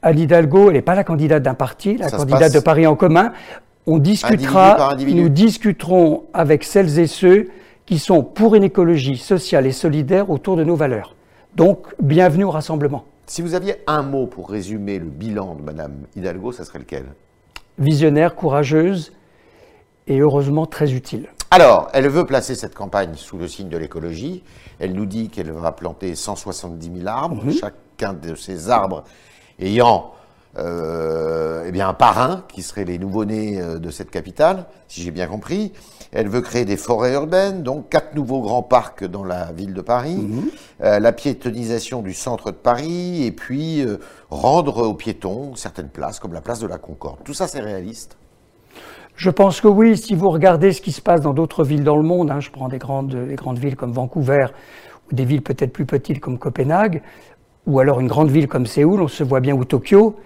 Anne 0.00 0.18
Hidalgo, 0.18 0.68
elle 0.68 0.76
n'est 0.76 0.82
pas 0.82 0.94
la 0.94 1.04
candidate 1.04 1.42
d'un 1.42 1.52
parti, 1.52 1.98
la 1.98 2.10
candidate 2.10 2.54
de 2.54 2.60
Paris 2.60 2.86
en 2.86 2.96
commun. 2.96 3.34
On 3.86 3.98
discutera, 3.98 4.96
nous 4.96 5.28
discuterons 5.28 6.24
avec 6.32 6.64
celles 6.64 6.98
et 6.98 7.06
ceux 7.06 7.48
qui 7.84 7.98
sont 7.98 8.22
pour 8.22 8.54
une 8.54 8.64
écologie 8.64 9.18
sociale 9.18 9.66
et 9.66 9.72
solidaire 9.72 10.30
autour 10.30 10.56
de 10.56 10.64
nos 10.64 10.74
valeurs. 10.74 11.14
Donc, 11.54 11.94
bienvenue 12.00 12.44
au 12.44 12.50
rassemblement. 12.50 13.04
Si 13.26 13.42
vous 13.42 13.54
aviez 13.54 13.76
un 13.86 14.00
mot 14.00 14.26
pour 14.26 14.48
résumer 14.48 14.98
le 14.98 15.04
bilan 15.04 15.54
de 15.54 15.62
Madame 15.62 15.92
Hidalgo, 16.16 16.50
ça 16.50 16.64
serait 16.64 16.78
lequel? 16.78 17.04
Visionnaire, 17.78 18.34
courageuse 18.34 19.12
et 20.06 20.18
heureusement 20.18 20.66
très 20.66 20.92
utile. 20.92 21.28
Alors, 21.50 21.88
elle 21.92 22.08
veut 22.08 22.26
placer 22.26 22.54
cette 22.54 22.74
campagne 22.74 23.14
sous 23.14 23.38
le 23.38 23.48
signe 23.48 23.68
de 23.68 23.76
l'écologie. 23.76 24.42
Elle 24.78 24.92
nous 24.92 25.06
dit 25.06 25.28
qu'elle 25.28 25.52
va 25.52 25.72
planter 25.72 26.14
170 26.14 26.98
000 26.98 27.08
arbres, 27.08 27.44
mhm. 27.44 27.52
chacun 27.52 28.12
de 28.12 28.34
ces 28.34 28.68
arbres 28.68 29.04
ayant 29.58 30.12
euh, 30.58 31.64
eh 31.66 31.72
bien, 31.72 31.88
un 31.88 31.94
parrain, 31.94 32.44
qui 32.48 32.62
serait 32.62 32.84
les 32.84 32.98
nouveau-nés 32.98 33.60
euh, 33.60 33.78
de 33.78 33.90
cette 33.90 34.10
capitale, 34.10 34.66
si 34.88 35.02
j'ai 35.02 35.10
bien 35.10 35.26
compris. 35.26 35.72
Elle 36.12 36.28
veut 36.28 36.40
créer 36.40 36.64
des 36.64 36.78
forêts 36.78 37.12
urbaines, 37.12 37.62
donc 37.62 37.90
quatre 37.90 38.14
nouveaux 38.14 38.40
grands 38.40 38.62
parcs 38.62 39.04
dans 39.04 39.24
la 39.24 39.52
ville 39.52 39.74
de 39.74 39.82
Paris, 39.82 40.16
mhm. 40.16 40.50
euh, 40.82 40.98
la 40.98 41.12
piétonisation 41.12 42.00
du 42.00 42.14
centre 42.14 42.52
de 42.52 42.56
Paris, 42.56 43.24
et 43.24 43.32
puis 43.32 43.84
rendre 44.30 44.86
aux 44.86 44.94
piétons 44.94 45.54
certaines 45.56 45.90
places, 45.90 46.20
comme 46.20 46.32
la 46.32 46.40
place 46.40 46.60
de 46.60 46.66
la 46.66 46.78
Concorde. 46.78 47.18
Tout 47.24 47.34
ça, 47.34 47.46
c'est 47.46 47.60
réaliste 47.60 48.16
je 49.16 49.30
pense 49.30 49.60
que 49.60 49.68
oui, 49.68 49.96
si 49.96 50.14
vous 50.14 50.28
regardez 50.28 50.72
ce 50.72 50.82
qui 50.82 50.92
se 50.92 51.00
passe 51.00 51.22
dans 51.22 51.32
d'autres 51.32 51.64
villes 51.64 51.84
dans 51.84 51.96
le 51.96 52.02
monde, 52.02 52.30
hein, 52.30 52.40
je 52.40 52.50
prends 52.50 52.68
des 52.68 52.78
grandes, 52.78 53.14
des 53.14 53.34
grandes 53.34 53.58
villes 53.58 53.76
comme 53.76 53.92
Vancouver, 53.92 54.48
ou 55.10 55.14
des 55.14 55.24
villes 55.24 55.42
peut-être 55.42 55.72
plus 55.72 55.86
petites 55.86 56.20
comme 56.20 56.38
Copenhague, 56.38 57.02
ou 57.66 57.80
alors 57.80 58.00
une 58.00 58.08
grande 58.08 58.30
ville 58.30 58.46
comme 58.46 58.66
Séoul, 58.66 59.00
on 59.00 59.08
se 59.08 59.24
voit 59.24 59.40
bien, 59.40 59.54
ou 59.54 59.64
Tokyo, 59.64 60.16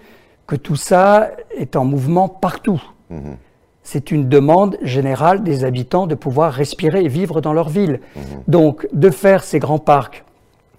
que 0.45 0.57
tout 0.57 0.75
ça 0.75 1.31
est 1.57 1.77
en 1.77 1.85
mouvement 1.85 2.27
partout. 2.27 2.81
Mhm. 3.09 3.37
C'est 3.83 4.11
une 4.11 4.27
demande 4.29 4.77
générale 4.83 5.41
des 5.41 5.63
habitants 5.63 6.05
de 6.05 6.13
pouvoir 6.13 6.53
respirer 6.53 7.03
et 7.03 7.07
vivre 7.07 7.41
dans 7.41 7.53
leur 7.53 7.69
ville. 7.69 8.01
Mhm. 8.15 8.21
Donc, 8.47 8.87
de 8.91 9.09
faire 9.09 9.43
ces 9.43 9.59
grands 9.59 9.79
parcs, 9.79 10.25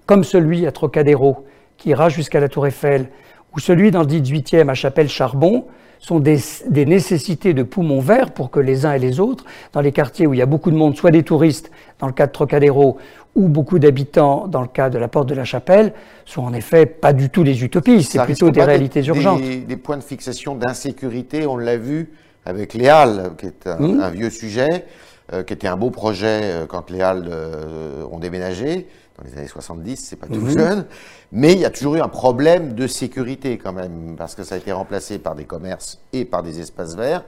comme 0.05 0.23
celui 0.23 0.67
à 0.67 0.73
Trocadéro, 0.73 1.47
qui 1.79 1.89
ira 1.89 2.11
jusqu'à 2.11 2.41
la 2.41 2.49
Tour 2.49 2.67
Eiffel, 2.67 3.09
ou 3.55 3.59
celui 3.59 3.91
dans 3.91 4.01
le 4.01 4.07
18e 4.07 4.69
à 4.69 4.75
Chapelle-Charbon, 4.75 5.65
sont 6.03 6.19
des, 6.19 6.37
nécessités 6.85 7.55
de 7.55 7.63
poumons 7.63 8.01
verts 8.01 8.33
pour 8.33 8.51
que 8.51 8.59
les 8.59 8.85
uns 8.85 8.93
et 8.93 8.99
les 8.99 9.21
autres, 9.21 9.45
dans 9.73 9.81
les 9.81 9.93
quartiers 9.93 10.27
où 10.27 10.35
il 10.35 10.39
y 10.39 10.43
a 10.43 10.47
beaucoup 10.47 10.73
de 10.73 10.77
monde, 10.77 10.97
soit 10.97 11.13
des 11.13 11.23
touristes, 11.23 11.71
dans 12.01 12.09
le 12.09 12.13
cas 12.13 12.27
de 12.27 12.33
Trocadéro, 12.33 12.99
ou 13.37 13.49
beaucoup 13.49 13.79
d'habitants, 13.79 14.49
dans 14.49 14.61
le 14.61 14.67
cas 14.67 14.91
de 14.91 14.99
la 14.99 15.07
Porte 15.07 15.29
de 15.29 15.35
la 15.35 15.45
Chapelle, 15.45 15.95
soient 16.27 16.43
en 16.43 16.53
effet 16.53 16.87
pas 16.87 17.13
du 17.13 17.31
tout 17.31 17.45
des 17.45 17.65
utopies, 17.65 18.03
c'est 18.03 18.23
plutôt 18.25 18.51
des 18.51 18.65
réalités 18.65 19.03
urgentes. 19.05 19.43
Des, 19.43 19.77
points 19.77 19.97
de 19.97 20.03
fixation 20.03 20.57
d'insécurité, 20.57 21.47
on 21.47 21.57
l'a 21.57 21.77
vu 21.77 22.11
avec 22.45 22.75
les 22.75 22.89
Halles, 22.89 23.31
qui 23.39 23.47
est 23.47 23.67
un, 23.69 23.79
hmm. 23.79 24.11
vieux 24.13 24.31
sujet, 24.31 24.85
euh, 25.33 25.45
qui 25.45 25.53
était 25.53 25.69
un 25.69 25.77
beau 25.77 25.91
projet 25.91 26.41
euh, 26.43 26.67
quand 26.67 26.91
les 26.91 27.01
Halles 27.01 27.29
euh, 27.31 28.05
ont 28.11 28.19
déménagé 28.19 28.89
dans 29.19 29.25
les 29.25 29.39
années 29.39 29.49
70, 29.49 29.97
c'est 29.97 30.17
pas 30.17 30.27
tout 30.27 30.41
mhm. 30.41 30.51
jeune, 30.51 30.87
mais 31.33 31.53
il 31.53 31.59
y 31.59 31.65
a 31.65 31.71
toujours 31.71 31.97
eu 31.97 32.01
un 32.01 32.09
problème 32.09 32.73
de 32.75 32.87
sécurité 32.87 33.59
quand 33.59 33.73
même, 33.73 34.15
parce 34.17 34.35
que 34.35 34.43
ça 34.43 34.55
a 34.55 34.59
été 34.59 34.73
remplacé 34.73 35.19
par 35.19 35.35
des 35.35 35.45
commerces 35.45 36.01
et 36.13 36.25
par 36.25 36.43
des 36.43 36.61
espaces 36.61 36.97
verts. 36.97 37.25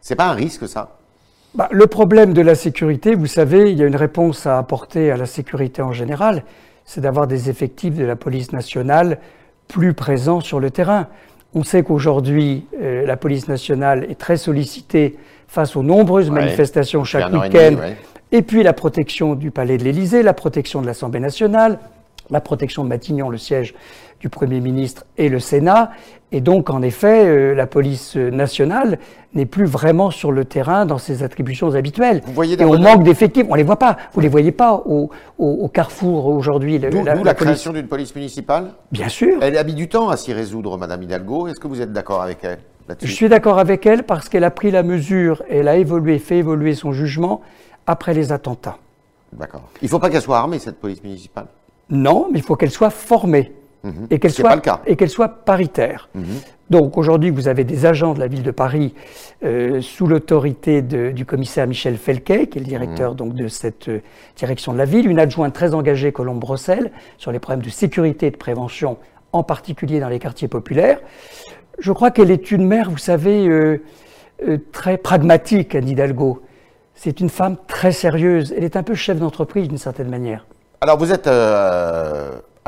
C'est 0.00 0.16
pas 0.16 0.28
un 0.28 0.34
risque 0.34 0.66
ça? 0.68 0.98
Bah, 1.54 1.68
Le 1.70 1.86
problème 1.86 2.32
de 2.32 2.42
la 2.42 2.54
sécurité, 2.54 3.14
vous 3.14 3.26
savez, 3.26 3.70
il 3.70 3.78
y 3.78 3.82
a 3.82 3.86
une 3.86 3.96
réponse 3.96 4.46
à 4.46 4.58
apporter 4.58 5.10
à 5.10 5.16
la 5.16 5.26
sécurité 5.26 5.82
en 5.82 5.92
général, 5.92 6.44
c'est 6.84 7.00
d'avoir 7.00 7.26
des 7.26 7.50
effectifs 7.50 7.94
de 7.94 8.04
la 8.04 8.16
police 8.16 8.52
nationale 8.52 9.18
plus 9.68 9.94
présents 9.94 10.40
sur 10.40 10.58
le 10.58 10.70
terrain. 10.70 11.06
On 11.54 11.62
sait 11.62 11.82
qu'aujourd'hui, 11.82 12.66
euh, 12.80 13.06
la 13.06 13.16
police 13.16 13.48
nationale 13.48 14.06
est 14.10 14.18
très 14.18 14.36
sollicitée 14.36 15.18
face 15.46 15.76
aux 15.76 15.82
nombreuses 15.82 16.30
manifestations 16.30 17.04
chaque 17.04 17.32
week-end 17.32 17.76
et 18.32 18.42
puis 18.42 18.62
la 18.62 18.72
protection 18.72 19.34
du 19.34 19.50
palais 19.50 19.78
de 19.78 19.84
l'Élysée, 19.84 20.22
la 20.22 20.34
protection 20.34 20.82
de 20.82 20.86
l'Assemblée 20.86 21.20
nationale, 21.20 21.78
la 22.30 22.40
protection 22.40 22.84
de 22.84 22.88
Matignon, 22.88 23.30
le 23.30 23.38
siège 23.38 23.74
du 24.20 24.28
Premier 24.28 24.60
ministre 24.60 25.04
et 25.16 25.28
le 25.28 25.38
Sénat. 25.38 25.90
Et 26.30 26.40
donc, 26.40 26.68
en 26.68 26.82
effet, 26.82 27.24
euh, 27.24 27.54
la 27.54 27.66
police 27.66 28.16
nationale 28.16 28.98
n'est 29.32 29.46
plus 29.46 29.64
vraiment 29.64 30.10
sur 30.10 30.32
le 30.32 30.44
terrain 30.44 30.84
dans 30.84 30.98
ses 30.98 31.22
attributions 31.22 31.74
habituelles. 31.74 32.20
Vous 32.26 32.32
voyez 32.32 32.60
et 32.60 32.64
on 32.64 32.78
manque 32.78 33.02
d'effectifs. 33.02 33.46
On 33.48 33.52
ne 33.52 33.58
les 33.58 33.62
voit 33.62 33.78
pas. 33.78 33.96
Vous 34.12 34.20
ne 34.20 34.24
les 34.24 34.28
voyez 34.28 34.52
pas 34.52 34.74
au, 34.74 35.10
carrefour 35.72 36.26
aujourd'hui. 36.26 36.78
D'où 36.78 37.04
la, 37.04 37.14
la, 37.14 37.34
création 37.34 37.72
d'une 37.72 37.86
police 37.86 38.14
municipale 38.14 38.72
Bien 38.92 39.08
sûr. 39.08 39.38
Elle 39.40 39.56
a 39.56 39.64
mis 39.64 39.74
du 39.74 39.88
temps 39.88 40.08
à 40.10 40.16
s'y 40.16 40.32
résoudre, 40.32 40.76
Madame 40.76 41.02
Hidalgo. 41.02 41.48
Est-ce 41.48 41.60
que 41.60 41.68
vous 41.68 41.80
êtes 41.80 41.92
d'accord 41.92 42.20
avec 42.20 42.38
elle 42.42 42.58
Je 43.02 43.12
suis 43.12 43.28
d'accord 43.28 43.58
avec 43.58 43.86
elle 43.86 44.02
parce 44.02 44.28
qu'elle 44.28 44.44
a 44.44 44.50
pris 44.50 44.70
la 44.70 44.82
mesure, 44.82 45.42
elle 45.48 45.68
a 45.68 45.76
évolué, 45.76 46.18
fait 46.18 46.38
évoluer 46.38 46.74
son 46.74 46.92
jugement 46.92 47.40
après 47.88 48.14
les 48.14 48.30
attentats. 48.30 48.78
D'accord. 49.32 49.68
Il 49.82 49.86
ne 49.86 49.90
faut 49.90 49.98
pas 49.98 50.10
qu'elle 50.10 50.22
soit 50.22 50.38
armée, 50.38 50.58
cette 50.58 50.78
police 50.78 51.02
municipale 51.02 51.46
Non, 51.90 52.28
mais 52.30 52.38
il 52.38 52.44
faut 52.44 52.54
qu'elle 52.54 52.70
soit 52.70 52.90
formée. 52.90 53.52
Mhm. 53.84 54.08
Et 54.10 54.18
qu'elle 54.18 54.32
soit, 54.32 54.60
et 54.86 54.96
qu'elle 54.96 55.08
soit 55.08 55.28
paritaire. 55.28 56.08
Mhm. 56.14 56.24
Donc 56.68 56.98
aujourd'hui, 56.98 57.30
vous 57.30 57.46
avez 57.46 57.62
des 57.64 57.86
agents 57.86 58.12
de 58.12 58.18
la 58.18 58.26
ville 58.26 58.42
de 58.42 58.50
Paris 58.50 58.92
euh, 59.44 59.80
sous 59.80 60.06
l'autorité 60.06 60.82
du 60.82 61.24
commissaire 61.24 61.66
Michel 61.66 61.96
Felquet, 61.96 62.48
qui 62.48 62.58
est 62.58 62.60
le 62.60 62.66
directeur 62.66 63.12
mhm. 63.12 63.16
donc, 63.16 63.34
de 63.34 63.46
cette 63.48 63.88
euh, 63.88 64.00
direction 64.36 64.72
de 64.72 64.78
la 64.78 64.84
ville, 64.84 65.08
une 65.08 65.20
adjointe 65.20 65.54
très 65.54 65.74
engagée, 65.74 66.12
Colombe 66.12 66.40
Brossel, 66.40 66.90
sur 67.18 67.30
les 67.30 67.38
problèmes 67.38 67.64
de 67.64 67.70
sécurité 67.70 68.26
et 68.26 68.30
de 68.32 68.36
prévention, 68.36 68.98
en 69.32 69.44
particulier 69.44 70.00
dans 70.00 70.08
les 70.08 70.18
quartiers 70.18 70.48
populaires. 70.48 71.00
Je 71.78 71.92
crois 71.92 72.10
qu'elle 72.10 72.32
est 72.32 72.50
une 72.50 72.66
mère, 72.66 72.90
vous 72.90 72.98
savez, 72.98 73.46
euh, 73.48 73.80
très 74.72 74.98
pragmatique, 74.98 75.76
Anne 75.76 75.88
Hidalgo. 75.88 76.42
C'est 77.00 77.20
une 77.20 77.30
femme 77.30 77.56
très 77.68 77.92
sérieuse. 77.92 78.52
Elle 78.56 78.64
est 78.64 78.76
un 78.76 78.82
peu 78.82 78.94
chef 78.94 79.18
d'entreprise 79.18 79.68
d'une 79.68 79.78
certaine 79.78 80.10
manière. 80.10 80.46
Alors 80.80 80.98
vous 80.98 81.12
êtes 81.12 81.28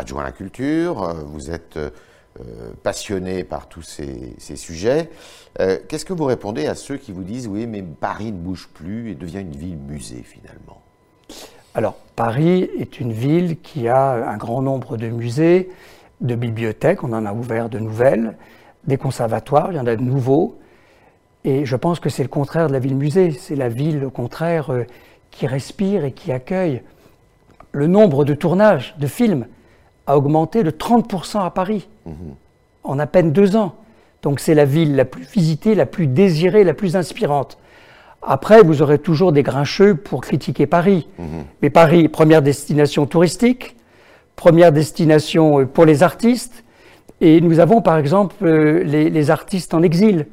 adjoint 0.01 0.23
à 0.23 0.27
la 0.27 0.33
culture, 0.33 1.03
euh, 1.03 1.13
vous 1.27 1.51
êtes 1.51 1.77
euh, 1.77 1.91
passionné 2.83 3.45
par 3.45 3.69
tous 3.69 3.83
ces, 3.83 4.57
sujets. 4.57 5.11
Euh, 5.61 5.79
qu'est-ce 5.89 6.05
que 6.05 6.13
vous 6.13 6.25
répondez 6.25 6.67
à 6.67 6.75
ceux 6.75 6.97
qui 6.97 7.13
vous 7.13 7.23
disent 7.23 7.47
oui, 7.47 7.67
mais 7.67 7.83
Paris 7.83 8.33
ne 8.33 8.39
bouge 8.39 8.69
plus 8.73 9.11
et 9.11 9.15
devient 9.15 9.41
une 9.41 9.57
ville 9.57 9.77
musée 9.77 10.23
finalement? 10.23 10.81
Alors, 11.75 11.95
Paris 12.17 12.69
est 12.79 12.99
une 12.99 13.13
ville 13.13 13.61
qui 13.61 13.89
a 13.89 14.29
un 14.29 14.37
grand 14.37 14.63
nombre 14.63 14.97
de 14.97 15.09
musées, 15.09 15.71
de 16.21 16.35
bibliothèques, 16.35 17.05
on 17.05 17.13
en 17.13 17.27
a 17.27 17.33
ouvert 17.33 17.69
de 17.69 17.79
nouvelles, 17.79 18.37
des 18.85 18.97
conservatoires, 18.97 19.71
il 19.71 19.77
y 19.77 19.81
en 19.81 19.87
a 19.87 19.95
de 19.95 20.03
nouveaux. 20.03 20.60
Et 21.45 21.65
je 21.65 21.77
pense 21.77 22.01
que 22.01 22.09
c'est 22.11 22.23
le 22.23 22.29
contraire 22.29 22.69
de 22.69 22.73
la 22.73 22.79
ville 22.79 22.97
musée. 22.97 23.31
C'est 23.33 23.57
la 23.57 23.69
ville, 23.69 24.05
au 24.05 24.11
contraire, 24.11 24.71
qui 25.31 25.47
respire 25.47 26.05
et 26.05 26.13
qui 26.13 26.33
accueille. 26.33 26.83
Le 27.73 27.87
nombre 27.87 28.25
de 28.25 28.35
tournages 28.35 28.95
de 28.99 29.07
films 29.07 29.47
a 30.07 30.17
augmenté 30.19 30.63
de 30.63 30.71
30% 30.71 31.45
à 31.45 31.51
Paris 31.51 31.89
en 32.85 32.99
à 32.99 33.07
peine 33.07 33.33
deux 33.33 33.57
ans. 33.57 33.75
Donc 34.23 34.41
c'est 34.41 34.55
la 34.55 34.65
ville 34.65 34.97
la 34.97 35.05
plus 35.05 35.25
visitée, 35.25 35.75
la 35.75 35.87
plus 35.87 36.07
désirée, 36.07 36.65
la 36.65 36.75
plus 36.75 36.97
inspirante. 36.97 37.59
Après, 38.23 38.63
vous 38.63 38.83
aurez 38.83 38.99
toujours 38.99 39.33
des 39.33 39.43
grincheux 39.43 39.95
pour 39.95 40.21
critiquer 40.21 40.67
Paris. 40.67 41.09
Mais 41.63 41.71
Paris, 41.71 42.09
première 42.09 42.43
destination 42.43 43.07
touristique, 43.07 43.77
première 44.37 44.73
destination 44.73 45.61
euh, 45.61 45.65
pour 45.65 45.87
les 45.87 46.03
artistes. 46.03 46.65
Et 47.23 47.41
nous 47.41 47.61
avons 47.61 47.81
par 47.81 47.97
exemple 47.97 48.37
euh, 48.43 48.83
les, 48.85 49.31
artistes 49.31 49.73
en 49.75 49.83
exil 49.83 50.21
euh, 50.21 50.25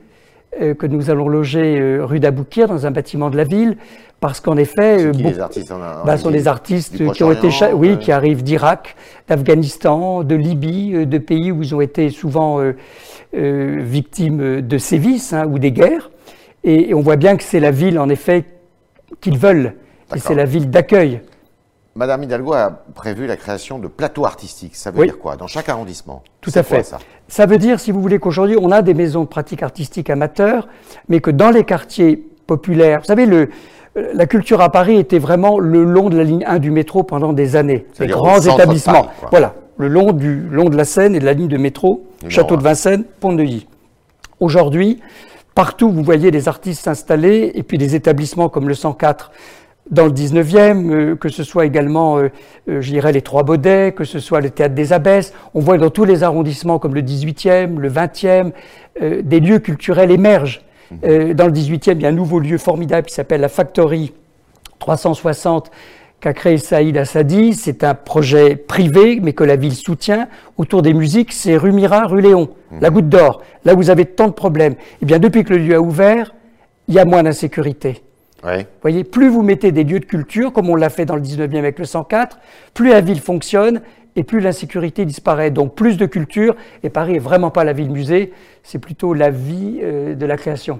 que 0.59 0.87
nous 0.87 1.09
allons 1.09 1.27
loger 1.27 1.99
rue 2.01 2.19
d'Aboukir 2.19 2.67
dans 2.67 2.85
un 2.85 2.91
bâtiment 2.91 3.29
de 3.29 3.37
la 3.37 3.43
ville 3.43 3.77
parce 4.19 4.39
qu'en 4.39 4.57
effet, 4.57 5.05
euh, 5.05 5.11
les 5.11 5.39
artistes 5.39 5.71
bah, 6.05 6.17
sont 6.17 6.31
des 6.31 6.47
artistes 6.47 7.11
qui 7.13 7.23
ont 7.23 7.31
été, 7.31 7.49
oui, 7.73 7.99
qui 7.99 8.11
arrivent 8.11 8.43
d'Irak, 8.43 8.95
d'Afghanistan, 9.27 10.23
de 10.23 10.35
Libye, 10.35 10.93
euh, 10.95 11.05
de 11.05 11.17
pays 11.19 11.51
où 11.51 11.61
ils 11.61 11.75
ont 11.75 11.81
été 11.81 12.09
souvent 12.09 12.59
euh, 12.59 12.73
victimes 13.79 14.61
de 14.61 14.77
sévices 14.79 15.33
hein, 15.33 15.45
ou 15.47 15.59
des 15.59 15.71
guerres. 15.71 16.09
Et, 16.63 16.93
on 16.95 17.01
voit 17.01 17.15
bien 17.15 17.37
que 17.37 17.43
c'est 17.43 17.59
la 17.59 17.71
ville, 17.71 17.99
en 17.99 18.09
effet, 18.09 18.45
qu'ils 19.21 19.37
veulent. 19.37 19.75
Et 20.15 20.19
c'est 20.19 20.35
la 20.35 20.45
ville 20.45 20.69
d'accueil. 20.69 21.21
Madame 21.97 22.21
Hidalgo 22.21 22.53
a 22.53 22.83
prévu 22.93 23.25
la 23.25 23.35
création 23.35 23.79
de 23.79 23.87
plateaux 23.87 24.25
artistiques. 24.25 24.75
Ça 24.75 24.91
veut 24.91 25.03
dire 25.03 25.17
quoi? 25.17 25.35
Dans 25.35 25.47
chaque 25.47 25.67
arrondissement 25.67 26.21
Tout 26.41 26.51
à 26.53 26.61
fait. 26.61 26.83
ça, 26.83 26.99
ça 27.27 27.47
veut 27.47 27.57
dire, 27.57 27.79
si 27.79 27.91
vous 27.91 27.99
voulez, 28.01 28.19
qu'aujourd'hui, 28.19 28.55
on 28.61 28.69
a 28.71 28.83
des 28.83 28.93
maisons 28.93 29.23
de 29.23 29.27
pratique 29.27 29.63
artistique 29.63 30.11
amateurs, 30.11 30.67
mais 31.09 31.21
que 31.21 31.31
dans 31.31 31.49
les 31.49 31.63
quartiers 31.63 32.23
populaires, 32.45 32.99
vous 32.99 33.07
savez, 33.07 33.25
le, 33.25 33.49
la 33.95 34.27
culture 34.27 34.61
à 34.61 34.71
Paris 34.71 34.97
était 34.97 35.17
vraiment 35.17 35.57
le 35.57 35.83
long 35.83 36.09
de 36.09 36.17
la 36.17 36.23
ligne 36.23 36.45
1 36.45 36.59
du 36.59 36.69
métro 36.69 37.01
pendant 37.01 37.33
des 37.33 37.55
années. 37.55 37.87
Les 37.99 38.05
grands 38.05 38.41
établissements. 38.41 39.07
voilà, 39.31 39.55
le 39.77 39.87
long, 39.87 40.11
du, 40.11 40.41
long 40.51 40.69
de 40.69 40.77
la 40.77 40.85
Seine 40.85 41.15
et 41.15 41.19
de 41.19 41.25
la 41.25 41.33
ligne 41.33 41.47
de 41.47 41.57
métro, 41.57 42.05
Château 42.29 42.57
de 42.57 42.63
Vincennes, 42.63 43.05
Pont-de-Neuilly. 43.19 43.67
Aujourd'hui, 44.39 45.01
partout, 45.55 45.89
vous 45.89 46.03
voyez 46.03 46.29
des 46.29 46.47
artistes 46.47 46.83
s'installer 46.83 47.53
et 47.55 47.63
puis 47.63 47.79
des 47.79 47.95
établissements 47.95 48.49
comme 48.49 48.67
le 48.67 48.75
104 48.75 49.31
dans 49.89 50.05
le 50.05 50.11
19e, 50.11 50.91
euh, 50.91 51.15
que 51.15 51.29
ce 51.29 51.43
soit 51.43 51.65
également, 51.65 52.17
euh, 52.17 52.29
euh, 52.69 52.81
je 52.81 52.91
dirais, 52.91 53.11
les 53.11 53.21
Trois 53.21 53.43
Baudets, 53.43 53.93
que 53.93 54.03
ce 54.03 54.19
soit 54.19 54.41
le 54.41 54.49
Théâtre 54.49 54.75
des 54.75 54.93
Abbesses. 54.93 55.33
On 55.53 55.59
voit 55.59 55.77
dans 55.77 55.89
tous 55.89 56.05
les 56.05 56.23
arrondissements 56.23 56.79
comme 56.79 56.95
le 56.95 57.01
18e, 57.01 57.77
le 57.77 57.89
20e, 57.89 58.51
des 58.99 59.39
lieux 59.39 59.59
culturels 59.59 60.09
émergent. 60.09 60.61
Euh, 61.03 61.33
dans 61.33 61.47
le 61.47 61.51
18e, 61.51 61.95
il 61.95 62.01
y 62.01 62.05
a 62.05 62.09
un 62.09 62.13
nouveau 62.13 62.39
lieu 62.39 62.57
formidable 62.57 63.07
qui 63.07 63.13
s'appelle 63.13 63.41
la 63.41 63.49
Factory 63.49 64.13
360 64.79 65.71
qu'a 66.19 66.33
créé 66.33 66.57
Saïd 66.57 66.97
Assadi. 66.97 67.53
C'est 67.53 67.83
un 67.83 67.93
projet 67.93 68.55
privé, 68.55 69.19
mais 69.21 69.33
que 69.33 69.43
la 69.43 69.55
ville 69.55 69.75
soutient. 69.75 70.27
Autour 70.57 70.81
des 70.81 70.93
musiques, 70.93 71.33
c'est 71.33 71.57
rue 71.57 71.71
Mira, 71.71 72.07
rue 72.07 72.21
Léon, 72.21 72.49
mhm. 72.71 72.79
la 72.81 72.89
Goutte 72.89 73.09
d'Or, 73.09 73.41
là 73.65 73.73
où 73.73 73.77
vous 73.77 73.89
avez 73.89 74.05
tant 74.05 74.27
de 74.27 74.33
problèmes. 74.33 74.75
Eh 75.01 75.05
bien, 75.05 75.19
depuis 75.19 75.43
que 75.43 75.53
le 75.53 75.59
lieu 75.59 75.75
a 75.75 75.81
ouvert, 75.81 76.33
il 76.87 76.95
y 76.95 76.99
a 76.99 77.05
moins 77.05 77.23
d'insécurité. 77.23 78.01
Vous 78.43 78.49
voyez, 78.81 79.03
plus 79.03 79.29
vous 79.29 79.41
mettez 79.41 79.71
des 79.71 79.83
lieux 79.83 79.99
de 79.99 80.05
culture, 80.05 80.53
comme 80.53 80.69
on 80.69 80.75
l'a 80.75 80.89
fait 80.89 81.05
dans 81.05 81.15
le 81.15 81.21
19e 81.21 81.57
avec 81.57 81.79
le 81.79 81.85
104, 81.85 82.39
plus 82.73 82.89
la 82.89 83.01
ville 83.01 83.19
fonctionne 83.19 83.81
et 84.17 84.23
plus 84.23 84.39
l'insécurité 84.39 85.05
disparaît. 85.05 85.51
Donc 85.51 85.75
plus 85.75 85.97
de 85.97 86.05
culture, 86.05 86.55
et 86.83 86.89
Paris 86.89 87.13
n'est 87.13 87.19
vraiment 87.19 87.51
pas 87.51 87.63
la 87.63 87.73
ville 87.73 87.91
musée, 87.91 88.33
c'est 88.63 88.79
plutôt 88.79 89.13
la 89.13 89.29
vie 89.29 89.79
euh, 89.81 90.15
de 90.15 90.25
la 90.25 90.37
création. 90.37 90.79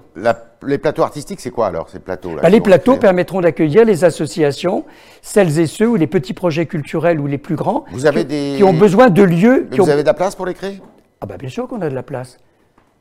les 0.65 0.77
plateaux 0.79 1.03
artistiques, 1.03 1.39
c'est 1.39 1.51
quoi 1.51 1.67
alors 1.67 1.89
ces 1.89 1.99
plateaux 1.99 2.31
bah, 2.41 2.49
Les 2.49 2.61
plateaux 2.61 2.97
permettront 2.97 3.41
d'accueillir 3.41 3.85
les 3.85 4.03
associations, 4.03 4.85
celles 5.21 5.59
et 5.59 5.67
ceux 5.67 5.87
ou 5.87 5.95
les 5.95 6.07
petits 6.07 6.33
projets 6.33 6.65
culturels 6.65 7.19
ou 7.19 7.27
les 7.27 7.37
plus 7.37 7.55
grands, 7.55 7.85
vous 7.91 8.07
avez 8.07 8.21
qui, 8.21 8.25
des... 8.25 8.53
qui 8.57 8.63
ont 8.63 8.73
besoin 8.73 9.09
de 9.09 9.23
lieux. 9.23 9.67
vous 9.71 9.89
avez 9.89 10.01
de 10.01 10.07
la 10.07 10.15
place 10.15 10.35
pour 10.35 10.47
les 10.47 10.55
créer? 10.55 10.81
Ah 11.21 11.25
bah 11.25 11.37
bien 11.37 11.49
sûr 11.49 11.67
qu'on 11.67 11.81
a 11.81 11.89
de 11.89 11.95
la 11.95 12.03
place. 12.03 12.37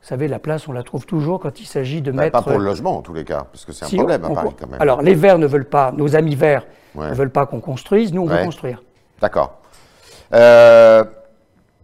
Vous 0.01 0.07
savez, 0.07 0.27
la 0.27 0.39
place, 0.39 0.67
on 0.67 0.71
la 0.71 0.83
trouve 0.83 1.05
toujours 1.05 1.39
quand 1.39 1.59
il 1.59 1.65
s'agit 1.65 2.01
de 2.01 2.11
bah, 2.11 2.23
mettre... 2.23 2.31
Pas 2.31 2.41
pour 2.41 2.57
le 2.57 2.63
logement, 2.63 2.97
en 2.97 3.01
tous 3.01 3.13
les 3.13 3.25
cas, 3.25 3.45
parce 3.51 3.65
que 3.65 3.73
c'est 3.73 3.85
un 3.85 3.89
problème 3.89 4.23
à 4.23 4.29
Paris, 4.29 4.55
quand 4.57 4.67
même. 4.67 4.81
Alors, 4.81 5.01
les 5.01 5.15
Verts 5.15 5.37
ne 5.37 5.47
veulent 5.47 5.65
pas, 5.65 5.91
nos 5.91 6.15
amis 6.15 6.35
Verts 6.35 6.65
ne 6.95 7.13
veulent 7.13 7.31
pas 7.31 7.45
qu'on 7.45 7.59
construise, 7.59 8.13
nous, 8.13 8.21
on 8.21 8.27
veut 8.27 8.43
construire. 8.43 8.81
D'accord. 9.21 9.59
Euh, 10.33 11.03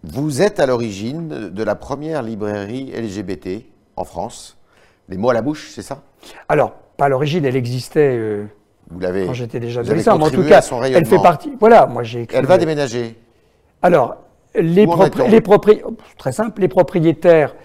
vous 0.04 0.42
êtes 0.42 0.60
à 0.60 0.66
l'origine 0.66 1.50
de 1.50 1.64
la 1.64 1.76
première 1.76 2.24
librairie 2.24 2.92
LGBT 2.92 3.66
en 3.96 4.04
France. 4.04 4.58
Les 5.10 5.18
mots 5.18 5.30
à 5.30 5.34
la 5.34 5.42
bouche, 5.42 5.72
c'est 5.74 5.82
ça? 5.82 6.02
Alors, 6.50 6.74
pas 6.98 7.06
à 7.06 7.10
l'origine, 7.10 7.46
elle 7.46 7.56
existait. 7.56 8.16
Euh, 8.18 8.46
vous 8.90 9.00
l'avez. 9.00 9.26
Quand 9.26 9.34
j'étais 9.34 9.60
déjà 9.60 9.82
mais 9.84 10.08
en 10.10 10.30
tout 10.30 10.44
cas, 10.44 10.62
elle 10.84 11.06
fait 11.06 11.22
partie. 11.22 11.54
Voilà, 11.60 11.86
moi 11.86 12.04
j'ai. 12.04 12.28
Elle 12.34 12.46
va 12.46 12.58
déménager. 12.58 13.18
Alors, 13.82 14.18
les, 14.56 14.86
les 15.28 15.42
propriétaires, 15.42 15.88
très 16.18 16.32
simple, 16.32 16.62
les 16.62 16.68
propriétaires 16.68 17.56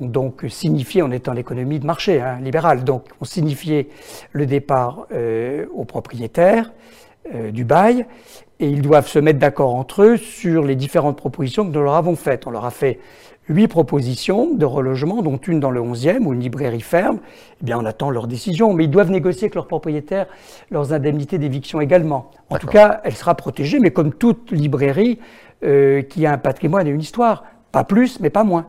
donc 0.00 0.44
signifié, 0.48 1.02
on 1.02 1.10
est 1.10 1.28
en 1.28 1.36
économie 1.36 1.78
de 1.78 1.86
marché 1.86 2.20
hein, 2.20 2.38
libérale, 2.40 2.84
donc 2.84 3.04
on 3.20 3.24
signifiait 3.24 3.88
le 4.32 4.46
départ 4.46 5.06
euh, 5.12 5.66
aux 5.74 5.84
propriétaires 5.84 6.72
du 7.52 7.64
bail 7.64 8.06
et 8.60 8.68
ils 8.68 8.82
doivent 8.82 9.06
se 9.06 9.18
mettre 9.18 9.38
d'accord 9.38 9.74
entre 9.74 10.02
eux 10.02 10.16
sur 10.16 10.64
les 10.64 10.74
différentes 10.74 11.16
propositions 11.16 11.64
que 11.68 11.76
nous 11.76 11.82
leur 11.82 11.94
avons 11.94 12.16
faites. 12.16 12.46
On 12.46 12.50
leur 12.50 12.64
a 12.64 12.70
fait 12.70 12.98
huit 13.48 13.68
propositions 13.68 14.54
de 14.54 14.64
relogement, 14.64 15.22
dont 15.22 15.36
une 15.36 15.60
dans 15.60 15.70
le 15.70 15.80
11e, 15.80 16.24
où 16.24 16.32
une 16.32 16.40
librairie 16.40 16.80
ferme. 16.80 17.18
Eh 17.60 17.64
bien, 17.64 17.78
on 17.78 17.84
attend 17.84 18.10
leur 18.10 18.26
décision, 18.26 18.72
mais 18.72 18.84
ils 18.84 18.90
doivent 18.90 19.10
négocier 19.10 19.44
avec 19.44 19.54
leurs 19.54 19.66
propriétaires 19.66 20.26
leurs 20.70 20.92
indemnités 20.92 21.38
d'éviction 21.38 21.80
également. 21.80 22.30
En 22.48 22.58
tout 22.58 22.68
cas, 22.68 23.00
elle 23.04 23.14
sera 23.14 23.34
protégée, 23.34 23.80
mais 23.80 23.90
comme 23.90 24.12
toute 24.12 24.52
librairie 24.52 25.18
euh, 25.64 26.02
qui 26.02 26.26
a 26.26 26.32
un 26.32 26.38
patrimoine 26.38 26.86
et 26.86 26.90
une 26.90 27.00
histoire. 27.00 27.44
Pas 27.72 27.84
plus, 27.84 28.20
mais 28.20 28.30
pas 28.30 28.44
moins. 28.44 28.66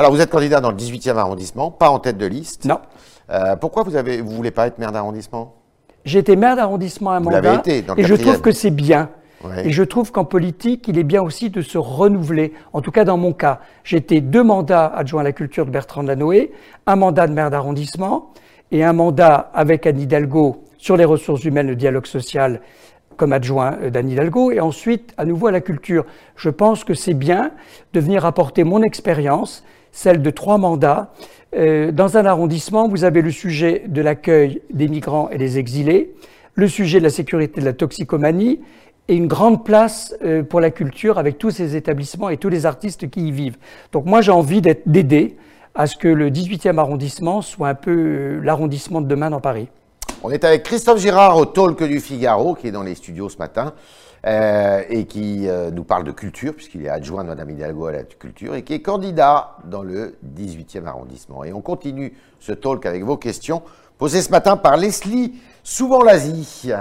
Alors, 0.00 0.12
vous 0.12 0.22
êtes 0.22 0.30
candidat 0.30 0.62
dans 0.62 0.70
le 0.70 0.78
18e 0.78 1.18
arrondissement, 1.18 1.70
pas 1.70 1.90
en 1.90 1.98
tête 1.98 2.16
de 2.16 2.24
liste. 2.24 2.64
Non. 2.64 2.78
Euh, 3.28 3.54
pourquoi 3.56 3.82
vous 3.82 3.90
ne 3.90 4.22
vous 4.22 4.30
voulez 4.30 4.50
pas 4.50 4.66
être 4.66 4.78
maire 4.78 4.92
d'arrondissement? 4.92 5.56
J'ai 6.06 6.20
été 6.20 6.36
maire 6.36 6.56
d'arrondissement 6.56 7.10
à 7.10 7.16
un 7.16 7.20
mandat. 7.20 7.56
Été 7.56 7.84
et 7.98 8.04
je 8.04 8.14
trouve 8.14 8.40
que 8.40 8.50
c'est 8.50 8.70
bien. 8.70 9.10
Et 9.62 9.72
je 9.72 9.82
trouve 9.82 10.10
qu'en 10.10 10.24
politique, 10.24 10.88
il 10.88 10.98
est 10.98 11.04
bien 11.04 11.20
aussi 11.20 11.50
de 11.50 11.60
se 11.60 11.76
renouveler. 11.76 12.54
En 12.72 12.80
tout 12.80 12.90
cas, 12.90 13.04
dans 13.04 13.18
mon 13.18 13.34
cas, 13.34 13.60
j'étais 13.84 14.22
deux 14.22 14.42
mandats 14.42 14.86
adjoints 14.86 15.20
à 15.20 15.24
la 15.24 15.32
culture 15.32 15.66
de 15.66 15.70
Bertrand 15.70 16.00
Lanoé, 16.00 16.50
un 16.86 16.96
mandat 16.96 17.26
de 17.26 17.34
maire 17.34 17.50
d'arrondissement 17.50 18.32
et 18.72 18.82
un 18.82 18.94
mandat 18.94 19.50
avec 19.52 19.86
Anne 19.86 20.00
Hidalgo 20.00 20.64
sur 20.78 20.96
les 20.96 21.04
ressources 21.04 21.44
humaines, 21.44 21.66
le 21.66 21.76
dialogue 21.76 22.06
social 22.06 22.62
comme 23.18 23.34
adjoint 23.34 23.76
euh, 23.82 23.90
d'Anne 23.90 24.08
Hidalgo, 24.08 24.50
et 24.50 24.60
ensuite 24.60 25.12
à 25.18 25.26
nouveau 25.26 25.48
à 25.48 25.52
la 25.52 25.60
culture. 25.60 26.06
Je 26.36 26.48
pense 26.48 26.84
que 26.84 26.94
c'est 26.94 27.12
bien 27.12 27.50
de 27.92 28.00
venir 28.00 28.24
apporter 28.24 28.64
mon 28.64 28.82
expérience, 28.82 29.62
celle 29.92 30.22
de 30.22 30.30
trois 30.30 30.58
mandats. 30.58 31.12
Euh, 31.54 31.90
dans 31.92 32.16
un 32.16 32.26
arrondissement, 32.26 32.88
vous 32.88 33.04
avez 33.04 33.22
le 33.22 33.30
sujet 33.30 33.84
de 33.86 34.00
l'accueil 34.02 34.62
des 34.72 34.88
migrants 34.88 35.28
et 35.30 35.38
des 35.38 35.58
exilés, 35.58 36.14
le 36.54 36.68
sujet 36.68 36.98
de 36.98 37.04
la 37.04 37.10
sécurité 37.10 37.60
de 37.60 37.66
la 37.66 37.72
toxicomanie 37.72 38.60
et 39.08 39.16
une 39.16 39.26
grande 39.26 39.64
place 39.64 40.14
euh, 40.22 40.42
pour 40.42 40.60
la 40.60 40.70
culture 40.70 41.18
avec 41.18 41.38
tous 41.38 41.50
ces 41.50 41.74
établissements 41.74 42.28
et 42.28 42.36
tous 42.36 42.48
les 42.48 42.66
artistes 42.66 43.10
qui 43.10 43.28
y 43.28 43.32
vivent. 43.32 43.56
Donc 43.92 44.06
moi 44.06 44.20
j'ai 44.20 44.30
envie 44.30 44.62
d'aider 44.62 45.36
à 45.74 45.86
ce 45.86 45.96
que 45.96 46.08
le 46.08 46.30
18e 46.30 46.78
arrondissement 46.78 47.42
soit 47.42 47.68
un 47.68 47.74
peu 47.74 47.90
euh, 47.90 48.40
l'arrondissement 48.42 49.00
de 49.00 49.08
demain 49.08 49.30
dans 49.30 49.40
Paris. 49.40 49.68
On 50.22 50.30
est 50.30 50.44
avec 50.44 50.62
Christophe 50.64 51.00
Girard 51.00 51.36
au 51.36 51.46
Talk 51.46 51.82
du 51.82 51.98
Figaro, 51.98 52.54
qui 52.54 52.68
est 52.68 52.72
dans 52.72 52.82
les 52.82 52.94
studios 52.94 53.28
ce 53.28 53.38
matin, 53.38 53.72
euh, 54.26 54.82
et 54.88 55.06
qui 55.06 55.48
euh, 55.48 55.70
nous 55.70 55.84
parle 55.84 56.04
de 56.04 56.12
culture, 56.12 56.54
puisqu'il 56.54 56.84
est 56.84 56.88
adjoint 56.88 57.24
de 57.24 57.28
Mme 57.28 57.50
Hidalgo 57.50 57.86
à 57.86 57.92
la 57.92 58.02
culture, 58.02 58.54
et 58.54 58.62
qui 58.62 58.74
est 58.74 58.82
candidat 58.82 59.56
dans 59.64 59.82
le 59.82 60.16
18e 60.36 60.86
arrondissement. 60.86 61.44
Et 61.44 61.52
on 61.52 61.60
continue 61.60 62.14
ce 62.38 62.52
talk 62.52 62.84
avec 62.86 63.02
vos 63.04 63.16
questions, 63.16 63.62
posées 63.98 64.22
ce 64.22 64.30
matin 64.30 64.56
par 64.56 64.76
Leslie 64.76 65.40
Souvent-Lazy. 65.62 66.72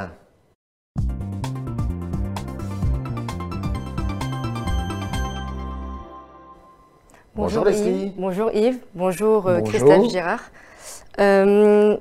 Bonjour, 7.39 7.63
Leslie. 7.63 8.12
Bonjour 8.17 8.51
Yves. 8.53 8.79
Bonjour, 8.96 9.48
euh, 9.48 9.62
Christophe 9.62 10.10
Girard. 10.10 10.41
Euh, 11.19 11.96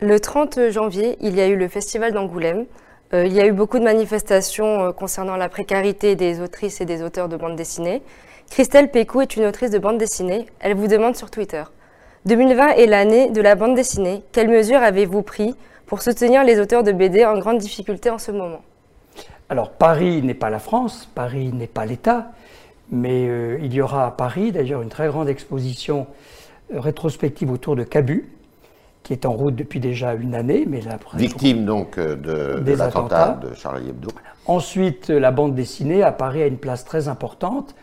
le 0.00 0.20
30 0.20 0.68
janvier, 0.70 1.16
il 1.22 1.34
y 1.34 1.40
a 1.40 1.46
eu 1.46 1.56
le 1.56 1.66
Festival 1.68 2.12
d'Angoulême. 2.12 2.66
Euh, 3.14 3.26
il 3.26 3.32
y 3.32 3.40
a 3.40 3.46
eu 3.46 3.52
beaucoup 3.52 3.78
de 3.78 3.84
manifestations 3.84 4.92
concernant 4.92 5.36
la 5.36 5.48
précarité 5.48 6.16
des 6.16 6.40
autrices 6.40 6.80
et 6.80 6.84
des 6.84 7.02
auteurs 7.02 7.28
de 7.28 7.36
bande 7.36 7.56
dessinée. 7.56 8.02
Christelle 8.50 8.90
Pécou 8.90 9.20
est 9.20 9.36
une 9.36 9.44
autrice 9.44 9.70
de 9.70 9.78
bande 9.78 9.98
dessinée. 9.98 10.46
Elle 10.60 10.74
vous 10.74 10.86
demande 10.88 11.16
sur 11.16 11.30
Twitter 11.30 11.62
2020 12.24 12.74
est 12.74 12.86
l'année 12.86 13.30
de 13.30 13.40
la 13.40 13.56
bande 13.56 13.74
dessinée. 13.74 14.22
Quelles 14.30 14.48
mesures 14.48 14.80
avez-vous 14.80 15.22
pris 15.22 15.56
pour 15.86 16.02
soutenir 16.02 16.44
les 16.44 16.60
auteurs 16.60 16.84
de 16.84 16.92
BD 16.92 17.24
en 17.24 17.36
grande 17.38 17.58
difficulté 17.58 18.10
en 18.10 18.18
ce 18.18 18.30
moment? 18.30 18.62
Alors 19.48 19.70
Paris 19.72 20.22
n'est 20.22 20.34
pas 20.34 20.48
la 20.48 20.60
France, 20.60 21.10
Paris 21.14 21.50
n'est 21.52 21.66
pas 21.66 21.84
l'État. 21.84 22.30
Mais 22.90 23.26
euh, 23.26 23.58
il 23.62 23.72
y 23.74 23.80
aura 23.80 24.06
à 24.06 24.10
Paris 24.10 24.52
d'ailleurs 24.52 24.82
une 24.82 24.88
très 24.88 25.08
grande 25.08 25.28
exposition 25.28 26.06
euh, 26.72 26.78
rétrospective 26.78 27.50
autour 27.50 27.74
de 27.74 27.84
Cabu, 27.84 28.28
qui 29.02 29.12
est 29.12 29.26
en 29.26 29.32
route 29.32 29.54
depuis 29.54 29.80
déjà 29.80 30.14
une 30.14 30.34
année. 30.34 30.64
Mais 30.68 30.80
la 30.80 30.98
Victime 31.14 31.64
donc 31.64 31.98
euh, 31.98 32.16
de, 32.16 32.60
des 32.60 32.80
attentats 32.80 33.38
de 33.42 33.54
Charlie 33.54 33.90
Hebdo. 33.90 34.10
Ensuite, 34.46 35.08
la 35.10 35.30
bande 35.30 35.54
dessinée 35.54 36.02
à 36.02 36.12
Paris 36.12 36.42
a 36.42 36.46
une 36.46 36.58
place 36.58 36.84
très 36.84 37.08
importante, 37.08 37.74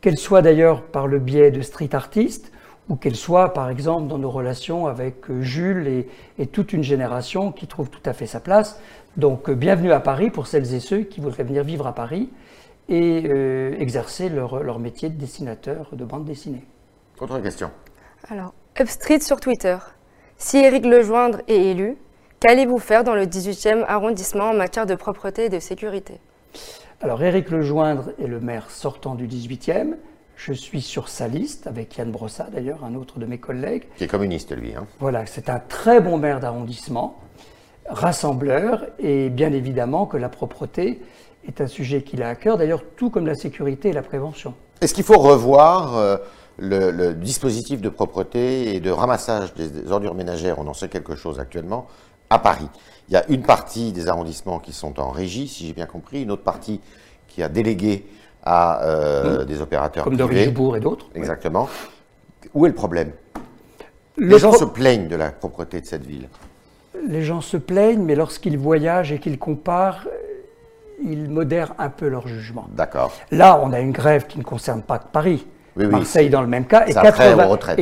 qu'elle 0.00 0.18
soit 0.18 0.42
d'ailleurs 0.42 0.82
par 0.82 1.06
le 1.06 1.18
biais 1.18 1.50
de 1.50 1.62
street 1.62 1.94
artistes 1.94 2.52
ou 2.88 2.96
qu'elle 2.96 3.16
soit 3.16 3.52
par 3.52 3.70
exemple 3.70 4.08
dans 4.08 4.18
nos 4.18 4.30
relations 4.30 4.86
avec 4.86 5.30
Jules 5.40 5.86
et, 5.86 6.08
et, 6.38 6.46
toute 6.46 6.72
une 6.72 6.82
génération 6.82 7.52
qui 7.52 7.66
trouve 7.66 7.88
tout 7.88 8.02
à 8.04 8.12
fait 8.12 8.26
sa 8.26 8.40
place. 8.40 8.80
Donc 9.16 9.50
bienvenue 9.50 9.92
à 9.92 10.00
Paris 10.00 10.30
pour 10.30 10.46
celles 10.46 10.74
et 10.74 10.80
ceux 10.80 11.02
qui 11.02 11.20
voudraient 11.20 11.44
venir 11.44 11.62
vivre 11.64 11.86
à 11.86 11.94
Paris 11.94 12.28
et 12.88 13.24
euh, 13.26 13.74
exercer 13.78 14.28
leur, 14.28 14.62
leur, 14.62 14.78
métier 14.78 15.08
de 15.08 15.14
dessinateur 15.14 15.88
de 15.92 16.04
bande 16.04 16.24
dessinée. 16.24 16.64
Autre 17.20 17.38
question. 17.38 17.70
Alors, 18.28 18.52
Upstreet 18.78 19.20
sur 19.20 19.40
Twitter. 19.40 19.76
Si 20.44 20.56
Éric 20.56 20.84
Lejoindre 20.84 21.38
est 21.46 21.66
élu, 21.66 21.96
qu'allez-vous 22.40 22.78
faire 22.78 23.04
dans 23.04 23.14
le 23.14 23.26
18e 23.26 23.84
arrondissement 23.86 24.46
en 24.46 24.54
matière 24.54 24.86
de 24.86 24.96
propreté 24.96 25.44
et 25.44 25.48
de 25.48 25.60
sécurité? 25.60 26.18
Alors, 27.00 27.22
Éric 27.22 27.48
Lejoindre 27.48 28.10
est 28.20 28.26
le 28.26 28.40
maire 28.40 28.68
sortant 28.68 29.14
du 29.14 29.28
18e. 29.28 29.94
Je 30.34 30.52
suis 30.52 30.82
sur 30.82 31.08
sa 31.08 31.28
liste, 31.28 31.68
avec 31.68 31.96
Yann 31.96 32.10
Brossat 32.10 32.48
d'ailleurs, 32.52 32.82
un 32.84 32.96
autre 32.96 33.20
de 33.20 33.24
mes 33.24 33.38
collègues. 33.38 33.84
Qui 33.96 34.02
est 34.02 34.08
communiste, 34.08 34.50
lui. 34.56 34.74
Hein. 34.74 34.84
Voilà, 34.98 35.26
c'est 35.26 35.48
un 35.48 35.60
très 35.60 36.00
bon 36.00 36.18
maire 36.18 36.40
d'arrondissement, 36.40 37.20
rassembleur, 37.88 38.86
et 38.98 39.30
bien 39.30 39.52
évidemment 39.52 40.06
que 40.06 40.16
la 40.16 40.28
propreté 40.28 41.02
est 41.46 41.60
un 41.60 41.68
sujet 41.68 42.02
qu'il 42.02 42.20
a 42.20 42.28
à 42.28 42.34
cœur, 42.34 42.58
d'ailleurs 42.58 42.82
tout 42.96 43.10
comme 43.10 43.28
la 43.28 43.36
sécurité 43.36 43.90
et 43.90 43.92
la 43.92 44.02
prévention. 44.02 44.54
Est-ce 44.80 44.92
qu'il 44.92 45.04
faut 45.04 45.18
revoir 45.18 45.96
euh, 45.96 46.16
le, 46.58 47.12
dispositif 47.12 47.80
de 47.80 47.88
propreté 47.88 48.74
et 48.74 48.80
de 48.80 48.90
ramassage 48.90 49.54
des, 49.54 49.90
ordures 49.90 50.14
ménagères, 50.14 50.58
on 50.58 50.66
en 50.66 50.74
sait 50.74 50.88
quelque 50.88 51.16
chose 51.16 51.40
actuellement, 51.40 51.86
à 52.30 52.38
Paris 52.38 52.68
Il 53.08 53.14
y 53.14 53.16
a 53.16 53.24
une 53.28 53.42
partie 53.42 53.92
des 53.92 54.08
arrondissements 54.08 54.58
qui 54.58 54.72
sont 54.72 55.00
en 55.00 55.10
régie, 55.10 55.48
si 55.48 55.66
j'ai 55.66 55.72
bien 55.72 55.86
compris, 55.86 56.22
une 56.22 56.30
autre 56.30 56.44
partie 56.44 56.80
qui 57.28 57.42
a 57.42 57.48
délégué 57.48 58.06
à 58.44 58.82
euh, 58.84 59.44
des 59.44 59.60
opérateurs 59.60 60.04
Comme 60.04 60.16
privés. 60.16 60.52
Comme 60.52 60.76
et 60.76 60.80
d'autres. 60.80 61.06
Exactement. 61.14 61.68
Où 62.54 62.66
est 62.66 62.70
le 62.70 62.74
problème? 62.74 63.12
Les 64.18 64.38
gens 64.38 64.52
se 64.52 64.64
plaignent 64.64 65.08
de 65.08 65.16
la 65.16 65.30
propreté 65.30 65.80
de 65.80 65.86
cette 65.86 66.04
ville. 66.04 66.28
Les 67.06 67.22
gens 67.22 67.40
se 67.40 67.56
plaignent, 67.56 68.02
mais 68.02 68.14
lorsqu'ils 68.14 68.58
voyagent 68.58 69.12
et 69.12 69.18
qu'ils 69.18 69.38
comparent, 69.38 70.06
ils 71.02 71.28
modèrent 71.28 71.74
un 71.78 71.88
peu 71.88 72.08
leur 72.08 72.28
jugement. 72.28 72.66
D'accord. 72.74 73.12
Là, 73.30 73.60
on 73.62 73.72
a 73.72 73.80
une 73.80 73.92
grève 73.92 74.26
qui 74.26 74.38
ne 74.38 74.44
concerne 74.44 74.82
pas 74.82 74.98
que 74.98 75.08
Paris. 75.10 75.46
Marseille 75.76 76.30
dans 76.30 76.42
le 76.42 76.48
même 76.48 76.66
cas, 76.66 76.86
et, 76.86 76.94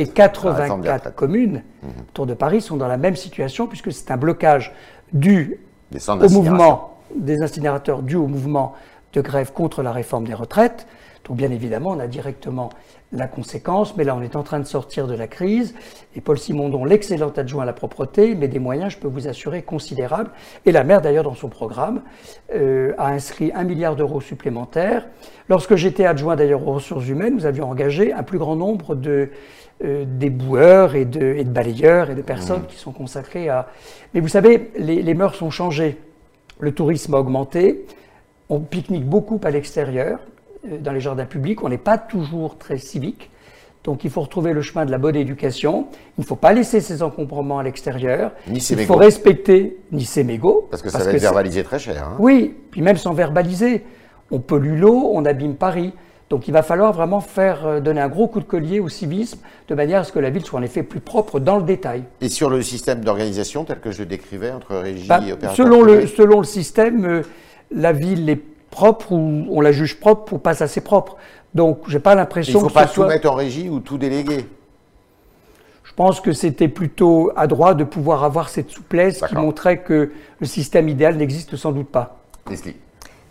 84 0.07 1.13
communes 1.15 1.63
mhm. 1.83 1.89
autour 2.09 2.25
de 2.25 2.33
Paris 2.33 2.61
sont 2.61 2.77
dans 2.77 2.87
la 2.87 2.97
même 2.97 3.15
situation, 3.15 3.67
puisque 3.67 3.91
c'est 3.91 4.11
un 4.11 4.17
blocage 4.17 4.73
dû 5.13 5.59
au 6.07 6.29
mouvement 6.29 6.99
des 7.15 7.41
incinérateurs, 7.41 8.01
dû 8.01 8.15
au 8.15 8.27
mouvement 8.27 8.73
de 9.13 9.21
grève 9.21 9.51
contre 9.51 9.83
la 9.83 9.91
réforme 9.91 10.25
des 10.25 10.33
retraites. 10.33 10.87
Donc 11.25 11.37
bien 11.37 11.51
évidemment, 11.51 11.91
on 11.91 11.99
a 11.99 12.07
directement 12.07 12.69
la 13.11 13.27
conséquence, 13.27 13.95
mais 13.97 14.03
là 14.03 14.15
on 14.15 14.21
est 14.21 14.35
en 14.35 14.43
train 14.43 14.59
de 14.59 14.65
sortir 14.65 15.05
de 15.07 15.15
la 15.15 15.27
crise, 15.27 15.75
et 16.15 16.21
Paul 16.21 16.37
Simondon, 16.37 16.85
l'excellent 16.85 17.31
adjoint 17.35 17.63
à 17.63 17.65
la 17.65 17.73
propreté, 17.73 18.35
met 18.35 18.47
des 18.47 18.59
moyens, 18.59 18.93
je 18.93 18.97
peux 18.97 19.07
vous 19.07 19.27
assurer, 19.27 19.61
considérables, 19.61 20.31
et 20.65 20.71
la 20.71 20.83
maire 20.83 21.01
d'ailleurs 21.01 21.23
dans 21.23 21.35
son 21.35 21.49
programme 21.49 22.01
euh, 22.55 22.93
a 22.97 23.07
inscrit 23.07 23.51
un 23.53 23.63
milliard 23.63 23.95
d'euros 23.95 24.21
supplémentaires. 24.21 25.07
Lorsque 25.49 25.75
j'étais 25.75 26.05
adjoint 26.05 26.35
d'ailleurs 26.35 26.67
aux 26.67 26.73
ressources 26.73 27.07
humaines, 27.07 27.35
nous 27.35 27.45
avions 27.45 27.69
engagé 27.69 28.13
un 28.13 28.23
plus 28.23 28.39
grand 28.39 28.55
nombre 28.55 28.95
de 28.95 29.29
euh, 29.83 30.05
boueurs 30.05 30.95
et 30.95 31.05
de, 31.05 31.35
et 31.37 31.43
de, 31.43 31.49
balayeurs 31.49 32.09
et 32.09 32.15
de 32.15 32.21
personnes 32.21 32.61
mmh. 32.61 32.67
qui 32.67 32.77
sont 32.77 32.91
consacrées 32.91 33.49
à... 33.49 33.67
Mais 34.13 34.21
vous 34.21 34.27
savez, 34.27 34.71
les, 34.77 35.01
les 35.01 35.13
mœurs 35.13 35.41
ont 35.41 35.49
changé, 35.49 35.97
le 36.59 36.71
tourisme 36.71 37.13
a 37.13 37.17
augmenté, 37.17 37.85
on 38.49 38.59
pique-nique 38.59 39.05
beaucoup 39.05 39.39
à 39.43 39.49
l'extérieur, 39.49 40.19
dans 40.67 40.91
les 40.91 40.99
jardins 40.99 41.25
publics, 41.25 41.63
on 41.63 41.69
n'est 41.69 41.77
pas 41.77 41.97
toujours 41.97 42.57
très 42.57 42.77
civique. 42.77 43.29
Donc 43.83 44.03
il 44.03 44.11
faut 44.11 44.21
retrouver 44.21 44.53
le 44.53 44.61
chemin 44.61 44.85
de 44.85 44.91
la 44.91 44.99
bonne 44.99 45.15
éducation. 45.15 45.87
Il 46.17 46.21
ne 46.21 46.25
faut 46.25 46.35
pas 46.35 46.53
laisser 46.53 46.81
ses 46.81 47.01
encombrements 47.01 47.59
à 47.59 47.63
l'extérieur. 47.63 48.31
Il 48.47 48.61
faut 48.61 48.95
respecter 48.95 49.77
ni 49.91 50.05
ses 50.05 50.23
mégots. 50.23 50.67
Parce 50.69 50.83
que 50.83 50.89
ça 50.89 50.99
va 50.99 51.11
être 51.11 51.21
verbalisé 51.21 51.63
très 51.63 51.79
cher. 51.79 52.09
Hein. 52.09 52.15
Oui, 52.19 52.55
puis 52.69 52.81
même 52.81 52.97
sans 52.97 53.13
verbaliser. 53.13 53.83
On 54.29 54.39
pollue 54.39 54.79
l'eau, 54.79 55.09
on 55.13 55.25
abîme 55.25 55.55
Paris. 55.55 55.93
Donc 56.29 56.47
il 56.47 56.53
va 56.53 56.63
falloir 56.63 56.93
vraiment 56.93 57.19
faire 57.19 57.65
euh, 57.65 57.79
donner 57.81 57.99
un 57.99 58.07
gros 58.07 58.27
coup 58.27 58.39
de 58.39 58.45
collier 58.45 58.79
au 58.79 58.87
civisme 58.87 59.39
de 59.67 59.75
manière 59.75 60.01
à 60.01 60.03
ce 60.05 60.13
que 60.13 60.19
la 60.19 60.29
ville 60.29 60.45
soit 60.45 60.59
en 60.59 60.63
effet 60.63 60.81
plus 60.81 61.01
propre 61.01 61.41
dans 61.41 61.57
le 61.57 61.63
détail. 61.63 62.05
Et 62.21 62.29
sur 62.29 62.49
le 62.49 62.61
système 62.61 63.03
d'organisation 63.03 63.65
tel 63.65 63.81
que 63.81 63.91
je 63.91 63.99
le 63.99 64.05
décrivais 64.05 64.51
entre 64.51 64.77
régie 64.77 65.09
bah, 65.09 65.19
et 65.27 65.33
opérateur 65.33 65.57
selon 65.57 65.81
le, 65.81 66.07
selon 66.07 66.39
le 66.39 66.45
système, 66.45 67.03
euh, 67.03 67.21
la 67.69 67.91
ville 67.91 68.29
est 68.29 68.41
propre 68.71 69.11
ou 69.11 69.45
on 69.51 69.61
la 69.61 69.71
juge 69.71 69.99
propre 69.99 70.33
ou 70.33 70.37
pas 70.39 70.63
assez 70.63 70.81
propre. 70.81 71.17
Donc, 71.53 71.81
j'ai 71.87 71.99
pas 71.99 72.15
l'impression 72.15 72.59
que. 72.59 72.63
Il 72.63 72.65
ne 72.65 72.69
faut 72.69 72.73
pas 72.73 72.87
tout 72.87 73.03
mettre 73.03 73.29
en 73.29 73.35
régie 73.35 73.69
ou 73.69 73.79
tout 73.79 73.99
déléguer. 73.99 74.47
Je 75.83 75.93
pense 75.93 76.21
que 76.21 76.31
c'était 76.31 76.69
plutôt 76.69 77.31
à 77.35 77.47
droit 77.47 77.73
de 77.73 77.83
pouvoir 77.83 78.23
avoir 78.23 78.49
cette 78.49 78.69
souplesse 78.69 79.21
qui 79.27 79.35
montrait 79.35 79.79
que 79.79 80.11
le 80.39 80.47
système 80.47 80.87
idéal 80.87 81.17
n'existe 81.17 81.57
sans 81.57 81.73
doute 81.73 81.89
pas. 81.89 82.21
Leslie. 82.49 82.77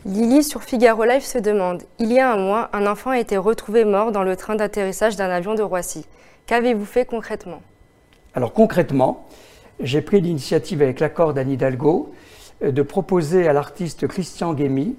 Lily 0.05 0.43
sur 0.45 0.63
Figaro 0.63 1.05
Live 1.05 1.25
se 1.25 1.39
demande 1.39 1.83
Il 1.99 2.13
y 2.13 2.19
a 2.19 2.33
un 2.33 2.37
mois, 2.37 2.71
un 2.73 2.87
enfant 2.87 3.11
a 3.11 3.19
été 3.19 3.37
retrouvé 3.37 3.85
mort 3.85 4.13
dans 4.13 4.23
le 4.23 4.37
train 4.37 4.57
d'atterrissage 4.57 5.17
d'un 5.17 5.31
avion 5.31 5.55
de 5.55 5.63
Roissy. 5.63 6.07
Qu'avez-vous 6.47 6.85
fait 6.85 7.05
concrètement? 7.05 7.61
Alors 8.35 8.53
concrètement, 8.53 9.27
j'ai 9.81 10.03
pris 10.03 10.21
l'initiative 10.21 10.83
avec 10.83 11.01
l'accord 11.01 11.33
d'Anne 11.33 11.51
Hidalgo 11.51 12.13
euh, 12.63 12.73
de 12.73 12.83
proposer 12.83 13.49
à 13.49 13.53
l'artiste 13.53 14.07
Christian 14.07 14.55
Guémy 14.55 14.97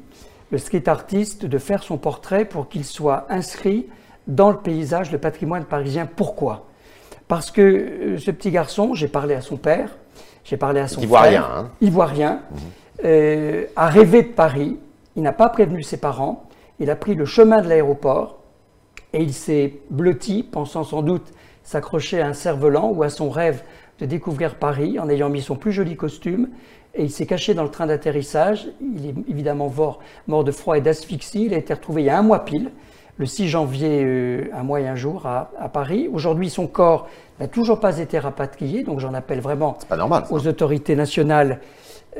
le 0.52 0.58
street 0.58 0.88
artiste 0.88 1.46
de 1.46 1.58
faire 1.58 1.82
son 1.82 1.98
portrait 1.98 2.46
pour 2.46 2.70
qu'il 2.70 2.86
soit 2.86 3.26
inscrit 3.30 3.88
dans 4.28 4.52
le 4.52 4.58
paysage, 4.58 5.12
le 5.12 5.18
patrimoine 5.18 5.66
parisien. 5.66 6.06
Pourquoi? 6.06 6.68
Parce 7.28 7.50
que 7.52 7.62
euh, 7.62 8.18
ce 8.18 8.32
petit 8.32 8.52
garçon, 8.52 8.94
j'ai 8.94 9.08
parlé 9.08 9.34
à 9.34 9.42
son 9.42 9.58
père, 9.58 9.98
j'ai 10.44 10.58
parlé 10.58 10.82
à 10.82 10.88
son 10.88 11.02
Ivoirien, 11.02 11.42
frère, 11.42 11.58
hein. 11.58 11.72
Ivoirien, 11.82 12.34
mmh. 12.34 12.58
euh, 13.06 13.66
a 13.76 13.88
rêvé 13.88 14.24
de 14.24 14.28
Paris, 14.28 14.78
il 15.16 15.24
n'a 15.24 15.32
pas 15.32 15.50
prévenu 15.50 15.82
ses 15.82 15.98
parents, 15.98 16.48
il 16.80 16.90
a 16.90 16.96
pris 16.96 17.16
le 17.16 17.26
chemin 17.26 17.62
de 17.62 17.70
l'aéroport 17.70 18.40
et 19.14 19.22
il 19.22 19.34
s'est 19.34 19.80
blotti, 19.90 20.44
pensant 20.44 20.84
sans 20.84 21.02
doute 21.02 21.32
s'accrocher 21.64 22.22
à 22.22 22.28
un 22.28 22.34
cerf-volant 22.34 22.90
ou 22.90 23.04
à 23.04 23.10
son 23.10 23.30
rêve 23.30 23.64
de 24.00 24.06
découvrir 24.06 24.56
Paris 24.56 25.00
en 25.00 25.08
ayant 25.10 25.30
mis 25.30 25.42
son 25.42 25.56
plus 25.56 25.72
joli 25.72 25.96
costume 25.96 26.50
et 26.94 27.04
il 27.04 27.12
s'est 27.12 27.26
caché 27.26 27.54
dans 27.54 27.64
le 27.64 27.70
train 27.70 27.88
d'atterrissage. 27.88 28.68
Il 28.82 29.08
est 29.08 29.14
évidemment 29.30 29.70
mort, 29.70 30.00
mort 30.28 30.44
de 30.44 30.52
froid 30.52 30.78
et 30.78 30.82
d'asphyxie. 30.82 31.46
Il 31.46 31.54
a 31.54 31.58
été 31.58 31.74
retrouvé 31.74 32.02
il 32.02 32.06
y 32.06 32.10
a 32.10 32.18
un 32.18 32.22
mois 32.22 32.44
pile, 32.44 32.72
le 33.18 33.26
6 33.26 33.48
janvier, 33.48 34.04
euh, 34.04 34.50
un 34.54 34.64
mois 34.64 34.82
et 34.82 34.88
un 34.88 34.96
jour, 34.96 35.26
à, 35.26 35.70
Paris. 35.72 36.10
Aujourd'hui, 36.12 36.50
son 36.50 36.68
corps 36.68 37.08
n'a 37.40 37.48
toujours 37.48 37.80
pas 37.80 38.00
été 38.00 38.20
rapatrié, 38.20 38.84
donc 38.84 39.00
j'en 39.00 39.14
appelle 39.14 39.40
vraiment 39.40 39.78
aux 40.30 40.48
autorités 40.48 40.96
nationales, 40.96 41.62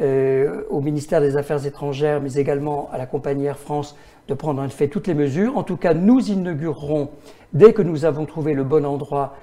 euh, 0.02 0.64
au 0.70 0.80
ministère 0.80 1.20
des 1.20 1.36
Affaires 1.36 1.66
étrangères, 1.66 2.22
mais 2.22 2.34
également 2.34 2.90
à 2.94 2.98
la 2.98 3.06
compagnie 3.06 3.46
Air 3.46 3.60
France, 3.60 3.98
de 4.28 4.34
prendre 4.34 4.62
en 4.62 4.70
fait 4.70 4.88
toutes 4.88 5.08
les 5.08 5.14
mesures. 5.14 5.58
En 5.58 5.64
tout 5.64 5.78
cas, 5.78 5.94
nous 5.94 6.30
inaugurerons, 6.30 7.10
dès 7.52 7.74
que 7.74 7.82
nous 7.82 8.06
avons 8.06 8.26
trouvé 8.26 8.54
le 8.54 8.64
bon 8.64 8.86
endroit, 8.86 9.36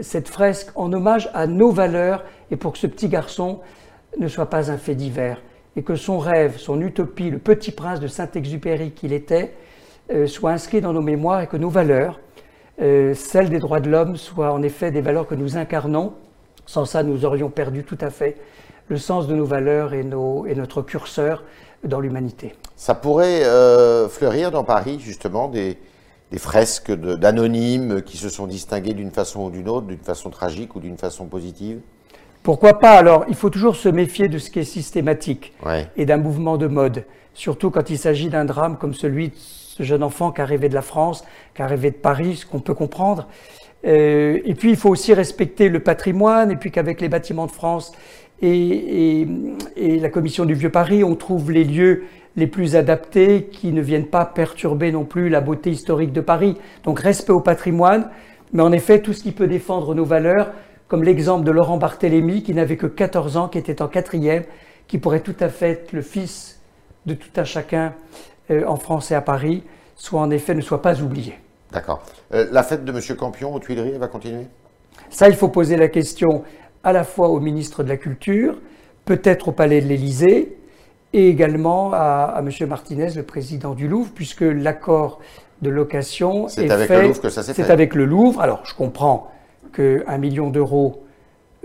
cette 0.00 0.28
fresque 0.28 0.68
en 0.76 0.92
hommage 0.92 1.28
à 1.34 1.48
nos 1.48 1.72
valeurs 1.72 2.22
et 2.52 2.56
pour 2.56 2.72
que 2.72 2.78
ce 2.78 2.86
petit 2.86 3.08
garçon 3.08 3.58
ne 4.18 4.28
soit 4.28 4.46
pas 4.46 4.70
un 4.70 4.78
fait 4.78 4.94
divers 4.94 5.40
et 5.76 5.82
que 5.82 5.94
son 5.94 6.18
rêve, 6.18 6.58
son 6.58 6.80
utopie, 6.80 7.30
le 7.30 7.38
petit 7.38 7.72
prince 7.72 8.00
de 8.00 8.06
Saint-Exupéry 8.06 8.90
qu'il 8.92 9.12
était, 9.12 9.54
soit 10.26 10.50
inscrit 10.50 10.82
dans 10.82 10.92
nos 10.92 11.00
mémoires 11.00 11.40
et 11.40 11.46
que 11.46 11.56
nos 11.56 11.70
valeurs, 11.70 12.20
celles 12.78 13.48
des 13.48 13.58
droits 13.58 13.80
de 13.80 13.88
l'homme, 13.88 14.16
soient 14.16 14.52
en 14.52 14.62
effet 14.62 14.90
des 14.90 15.00
valeurs 15.00 15.26
que 15.26 15.34
nous 15.34 15.56
incarnons. 15.56 16.12
Sans 16.66 16.84
ça, 16.84 17.02
nous 17.02 17.24
aurions 17.24 17.48
perdu 17.48 17.84
tout 17.84 17.96
à 18.02 18.10
fait 18.10 18.36
le 18.88 18.98
sens 18.98 19.26
de 19.26 19.34
nos 19.34 19.46
valeurs 19.46 19.94
et 19.94 20.04
notre 20.04 20.82
curseur 20.82 21.42
dans 21.84 22.00
l'humanité. 22.00 22.54
Ça 22.76 22.94
pourrait 22.94 23.44
euh, 23.44 24.08
fleurir 24.08 24.50
dans 24.50 24.64
Paris, 24.64 24.98
justement, 25.00 25.48
des, 25.48 25.78
fresques 26.36 26.90
d'anonymes 26.92 28.02
qui 28.02 28.16
se 28.16 28.28
sont 28.28 28.46
distingués 28.46 28.94
d'une 28.94 29.10
façon 29.10 29.44
ou 29.44 29.50
d'une 29.50 29.68
autre, 29.68 29.86
d'une 29.86 29.98
façon 29.98 30.30
tragique 30.30 30.74
ou 30.74 30.80
d'une 30.80 30.96
façon 30.96 31.26
positive? 31.26 31.80
Pourquoi 32.42 32.80
pas? 32.80 32.92
Alors, 32.92 33.24
il 33.28 33.36
faut 33.36 33.50
toujours 33.50 33.76
se 33.76 33.88
méfier 33.88 34.28
de 34.28 34.38
ce 34.38 34.50
qui 34.50 34.58
est 34.58 34.64
systématique 34.64 35.52
et 35.96 36.04
d'un 36.04 36.16
mouvement 36.16 36.56
de 36.56 36.66
mode, 36.66 37.04
surtout 37.34 37.70
quand 37.70 37.88
il 37.88 37.98
s'agit 37.98 38.30
d'un 38.30 38.44
drame 38.44 38.76
comme 38.78 38.94
celui 38.94 39.28
de 39.28 39.34
ce 39.36 39.84
jeune 39.84 40.02
enfant 40.02 40.32
qui 40.32 40.40
a 40.40 40.44
rêvé 40.44 40.68
de 40.68 40.74
la 40.74 40.82
France, 40.82 41.24
qui 41.54 41.62
a 41.62 41.66
rêvé 41.66 41.90
de 41.90 41.96
Paris, 41.96 42.36
ce 42.36 42.46
qu'on 42.46 42.58
peut 42.58 42.74
comprendre. 42.74 43.28
Euh, 43.86 44.40
et 44.44 44.54
puis, 44.54 44.70
il 44.70 44.76
faut 44.76 44.88
aussi 44.88 45.14
respecter 45.14 45.68
le 45.68 45.80
patrimoine, 45.80 46.50
et 46.50 46.56
puis 46.56 46.72
qu'avec 46.72 47.00
les 47.00 47.08
bâtiments 47.08 47.46
de 47.46 47.52
France, 47.52 47.92
et, 48.42 49.26
la 49.76 50.08
commission 50.08 50.44
du 50.44 50.54
Vieux 50.54 50.70
Paris, 50.70 51.04
on 51.04 51.14
trouve 51.14 51.52
les 51.52 51.64
lieux 51.64 52.04
les 52.36 52.46
plus 52.46 52.76
adaptés 52.76 53.48
qui 53.52 53.72
ne 53.72 53.80
viennent 53.80 54.06
pas 54.06 54.24
perturber 54.24 54.90
non 54.90 55.04
plus 55.04 55.28
la 55.28 55.40
beauté 55.40 55.70
historique 55.70 56.12
de 56.12 56.20
Paris. 56.20 56.56
Donc 56.82 56.98
respect 56.98 57.32
au 57.32 57.40
patrimoine, 57.40 58.08
mais 58.52 58.62
en 58.62 58.72
effet 58.72 59.00
tout 59.00 59.12
ce 59.12 59.22
qui 59.22 59.32
peut 59.32 59.46
défendre 59.46 59.94
nos 59.94 60.04
valeurs, 60.04 60.50
comme 60.92 61.04
l'exemple 61.04 61.46
de 61.46 61.50
Laurent 61.50 61.78
Barthélemy 61.78 62.42
qui 62.42 62.52
n'avait 62.52 62.76
que 62.76 62.86
14 62.86 63.38
ans, 63.38 63.48
qui 63.48 63.56
était 63.56 63.80
en 63.80 63.88
quatrième, 63.88 64.42
qui 64.86 64.98
pourrait 64.98 65.20
tout 65.20 65.34
à 65.40 65.48
fait 65.48 65.70
être 65.70 65.92
le 65.92 66.02
fils 66.02 66.60
de 67.06 67.14
tout 67.14 67.30
un 67.36 67.44
chacun 67.44 67.94
euh, 68.50 68.66
en 68.66 68.76
France 68.76 69.10
et 69.10 69.14
à 69.14 69.22
Paris, 69.22 69.62
soit 69.96 70.20
en 70.20 70.30
effet 70.30 70.54
ne 70.54 70.60
soit 70.60 70.82
pas 70.82 71.00
oublié. 71.00 71.38
D'accord. 71.72 72.02
Euh, 72.34 72.46
la 72.52 72.62
fête 72.62 72.84
de 72.84 72.92
M. 72.92 73.16
Campion 73.16 73.54
aux 73.54 73.58
Tuileries, 73.58 73.92
elle 73.94 74.00
va 74.00 74.08
continuer? 74.08 74.48
Ça, 75.08 75.30
il 75.30 75.34
faut 75.34 75.48
poser 75.48 75.76
la 75.76 75.88
question 75.88 76.44
à 76.84 76.92
la 76.92 77.04
fois 77.04 77.30
au 77.30 77.40
ministre 77.40 77.82
de 77.82 77.88
la 77.88 77.96
Culture, 77.96 78.58
peut-être 79.06 79.48
au 79.48 79.52
Palais 79.52 79.80
de 79.80 79.86
l'Élysée, 79.86 80.58
et 81.14 81.26
également 81.26 81.92
à, 81.94 82.34
M. 82.40 82.68
Martinez, 82.68 83.14
le 83.16 83.22
président 83.22 83.72
du 83.72 83.88
Louvre, 83.88 84.10
puisque 84.14 84.42
l'accord 84.42 85.20
de 85.62 85.70
location 85.70 86.48
est, 86.48 86.70
avec 86.70 86.90
le 86.90 87.02
Louvre 87.04 87.22
que 87.22 87.30
ça 87.30 87.42
s'est 87.42 87.54
fait. 87.54 87.62
C'est 87.62 87.70
avec 87.70 87.94
le 87.94 88.04
Louvre. 88.04 88.42
Alors, 88.42 88.60
je 88.66 88.74
comprends 88.74 89.32
qu'un 89.72 90.18
million 90.18 90.50
d'euros 90.50 91.04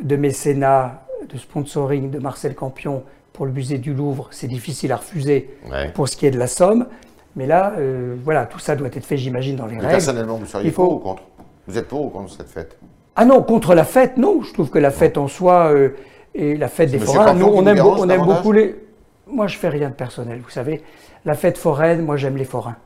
de 0.02 0.15
mécénat, 0.15 1.04
de 1.32 1.38
sponsoring 1.38 2.10
de 2.10 2.20
Marcel 2.20 2.56
Campion 2.56 3.04
pour 3.34 3.46
le 3.46 3.52
musée 3.52 3.78
du 3.78 3.93
Louvre, 3.93 4.30
c'est 4.32 4.48
difficile 4.48 4.91
à 4.91 4.98
refuser 4.98 5.50
pour 5.93 6.08
ce 6.10 6.17
qui 6.17 6.26
est 6.26 6.32
de 6.32 6.39
la 6.39 6.48
somme. 6.48 6.88
Mais 7.36 7.46
là, 7.46 7.74
euh, 7.78 8.15
voilà, 8.24 8.48
tout 8.48 8.58
ça 8.58 8.76
doit 8.76 8.88
être 8.88 9.06
fait, 9.06 9.17
j'imagine, 9.17 9.56
dans 9.56 9.67
les 9.67 9.76
règles. 9.76 9.89
Personnellement, 9.89 10.38
vous 10.38 10.48
seriez 10.48 10.72
pour 10.72 10.91
ou 10.91 10.98
contre? 10.98 11.22
Vous 11.67 11.78
êtes 11.78 11.88
pour 11.88 12.06
ou 12.06 12.10
contre 12.10 12.32
cette 12.32 12.50
fête? 12.50 12.80
Ah 13.15 13.26
non, 13.26 13.43
contre 13.43 13.76
la 13.76 13.84
fête, 13.84 14.17
non. 14.17 14.41
Je 14.41 14.54
trouve 14.54 14.72
que 14.72 14.80
la 14.80 14.89
fête 14.89 15.17
en 15.20 15.28
soi 15.28 15.72
euh, 15.72 15.89
et 16.34 16.58
la 16.58 16.67
fête 16.67 16.89
des 16.89 16.98
forains, 16.98 17.36
nous, 17.36 17.46
on 17.46 17.65
aime, 17.67 17.80
on 17.80 18.10
aime 18.10 18.24
beaucoup 18.24 18.52
les. 18.52 18.76
Moi, 19.28 19.48
je 19.48 19.58
fais 19.58 19.70
rien 19.70 19.89
de 19.89 19.93
personnel, 19.93 20.39
vous 20.43 20.50
savez. 20.50 20.82
La 21.26 21.36
fête 21.36 21.58
foraine, 21.58 22.04
moi, 22.04 22.17
j'aime 22.17 22.38
les 22.38 22.46
forains. 22.46 22.78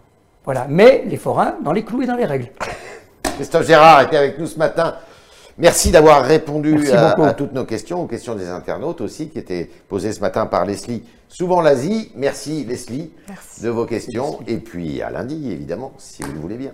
Voilà. 0.43 0.65
Mais 0.67 1.03
les 1.05 1.17
forains, 1.17 1.55
dans 1.63 1.71
les 1.71 1.83
clous 1.83 2.01
et 2.01 2.07
dans 2.07 2.15
les 2.15 2.25
règles. 2.25 2.47
Christophe 3.35 3.67
Gérard 3.67 4.01
était 4.01 4.17
avec 4.17 4.37
nous 4.37 4.47
ce 4.47 4.57
matin. 4.57 4.95
Merci 5.57 5.91
d'avoir 5.91 6.23
répondu 6.23 6.89
à, 6.91 7.33
toutes 7.33 7.53
nos 7.53 7.65
questions, 7.65 8.03
aux 8.03 8.07
questions 8.07 8.35
des 8.35 8.47
internautes 8.47 9.01
aussi, 9.01 9.29
qui 9.29 9.39
étaient 9.39 9.69
posées 9.89 10.13
ce 10.13 10.21
matin 10.21 10.45
par 10.45 10.65
Leslie. 10.65 11.03
Souvent 11.27 11.61
l'Asie. 11.61 12.11
Merci 12.15 12.63
Leslie 12.65 13.11
de 13.61 13.69
vos 13.69 13.85
questions. 13.85 14.39
Et 14.47 14.57
puis 14.57 15.01
à 15.01 15.09
lundi, 15.09 15.51
évidemment, 15.51 15.93
si 15.97 16.23
vous 16.23 16.33
le 16.33 16.39
voulez 16.39 16.57
bien. 16.57 16.71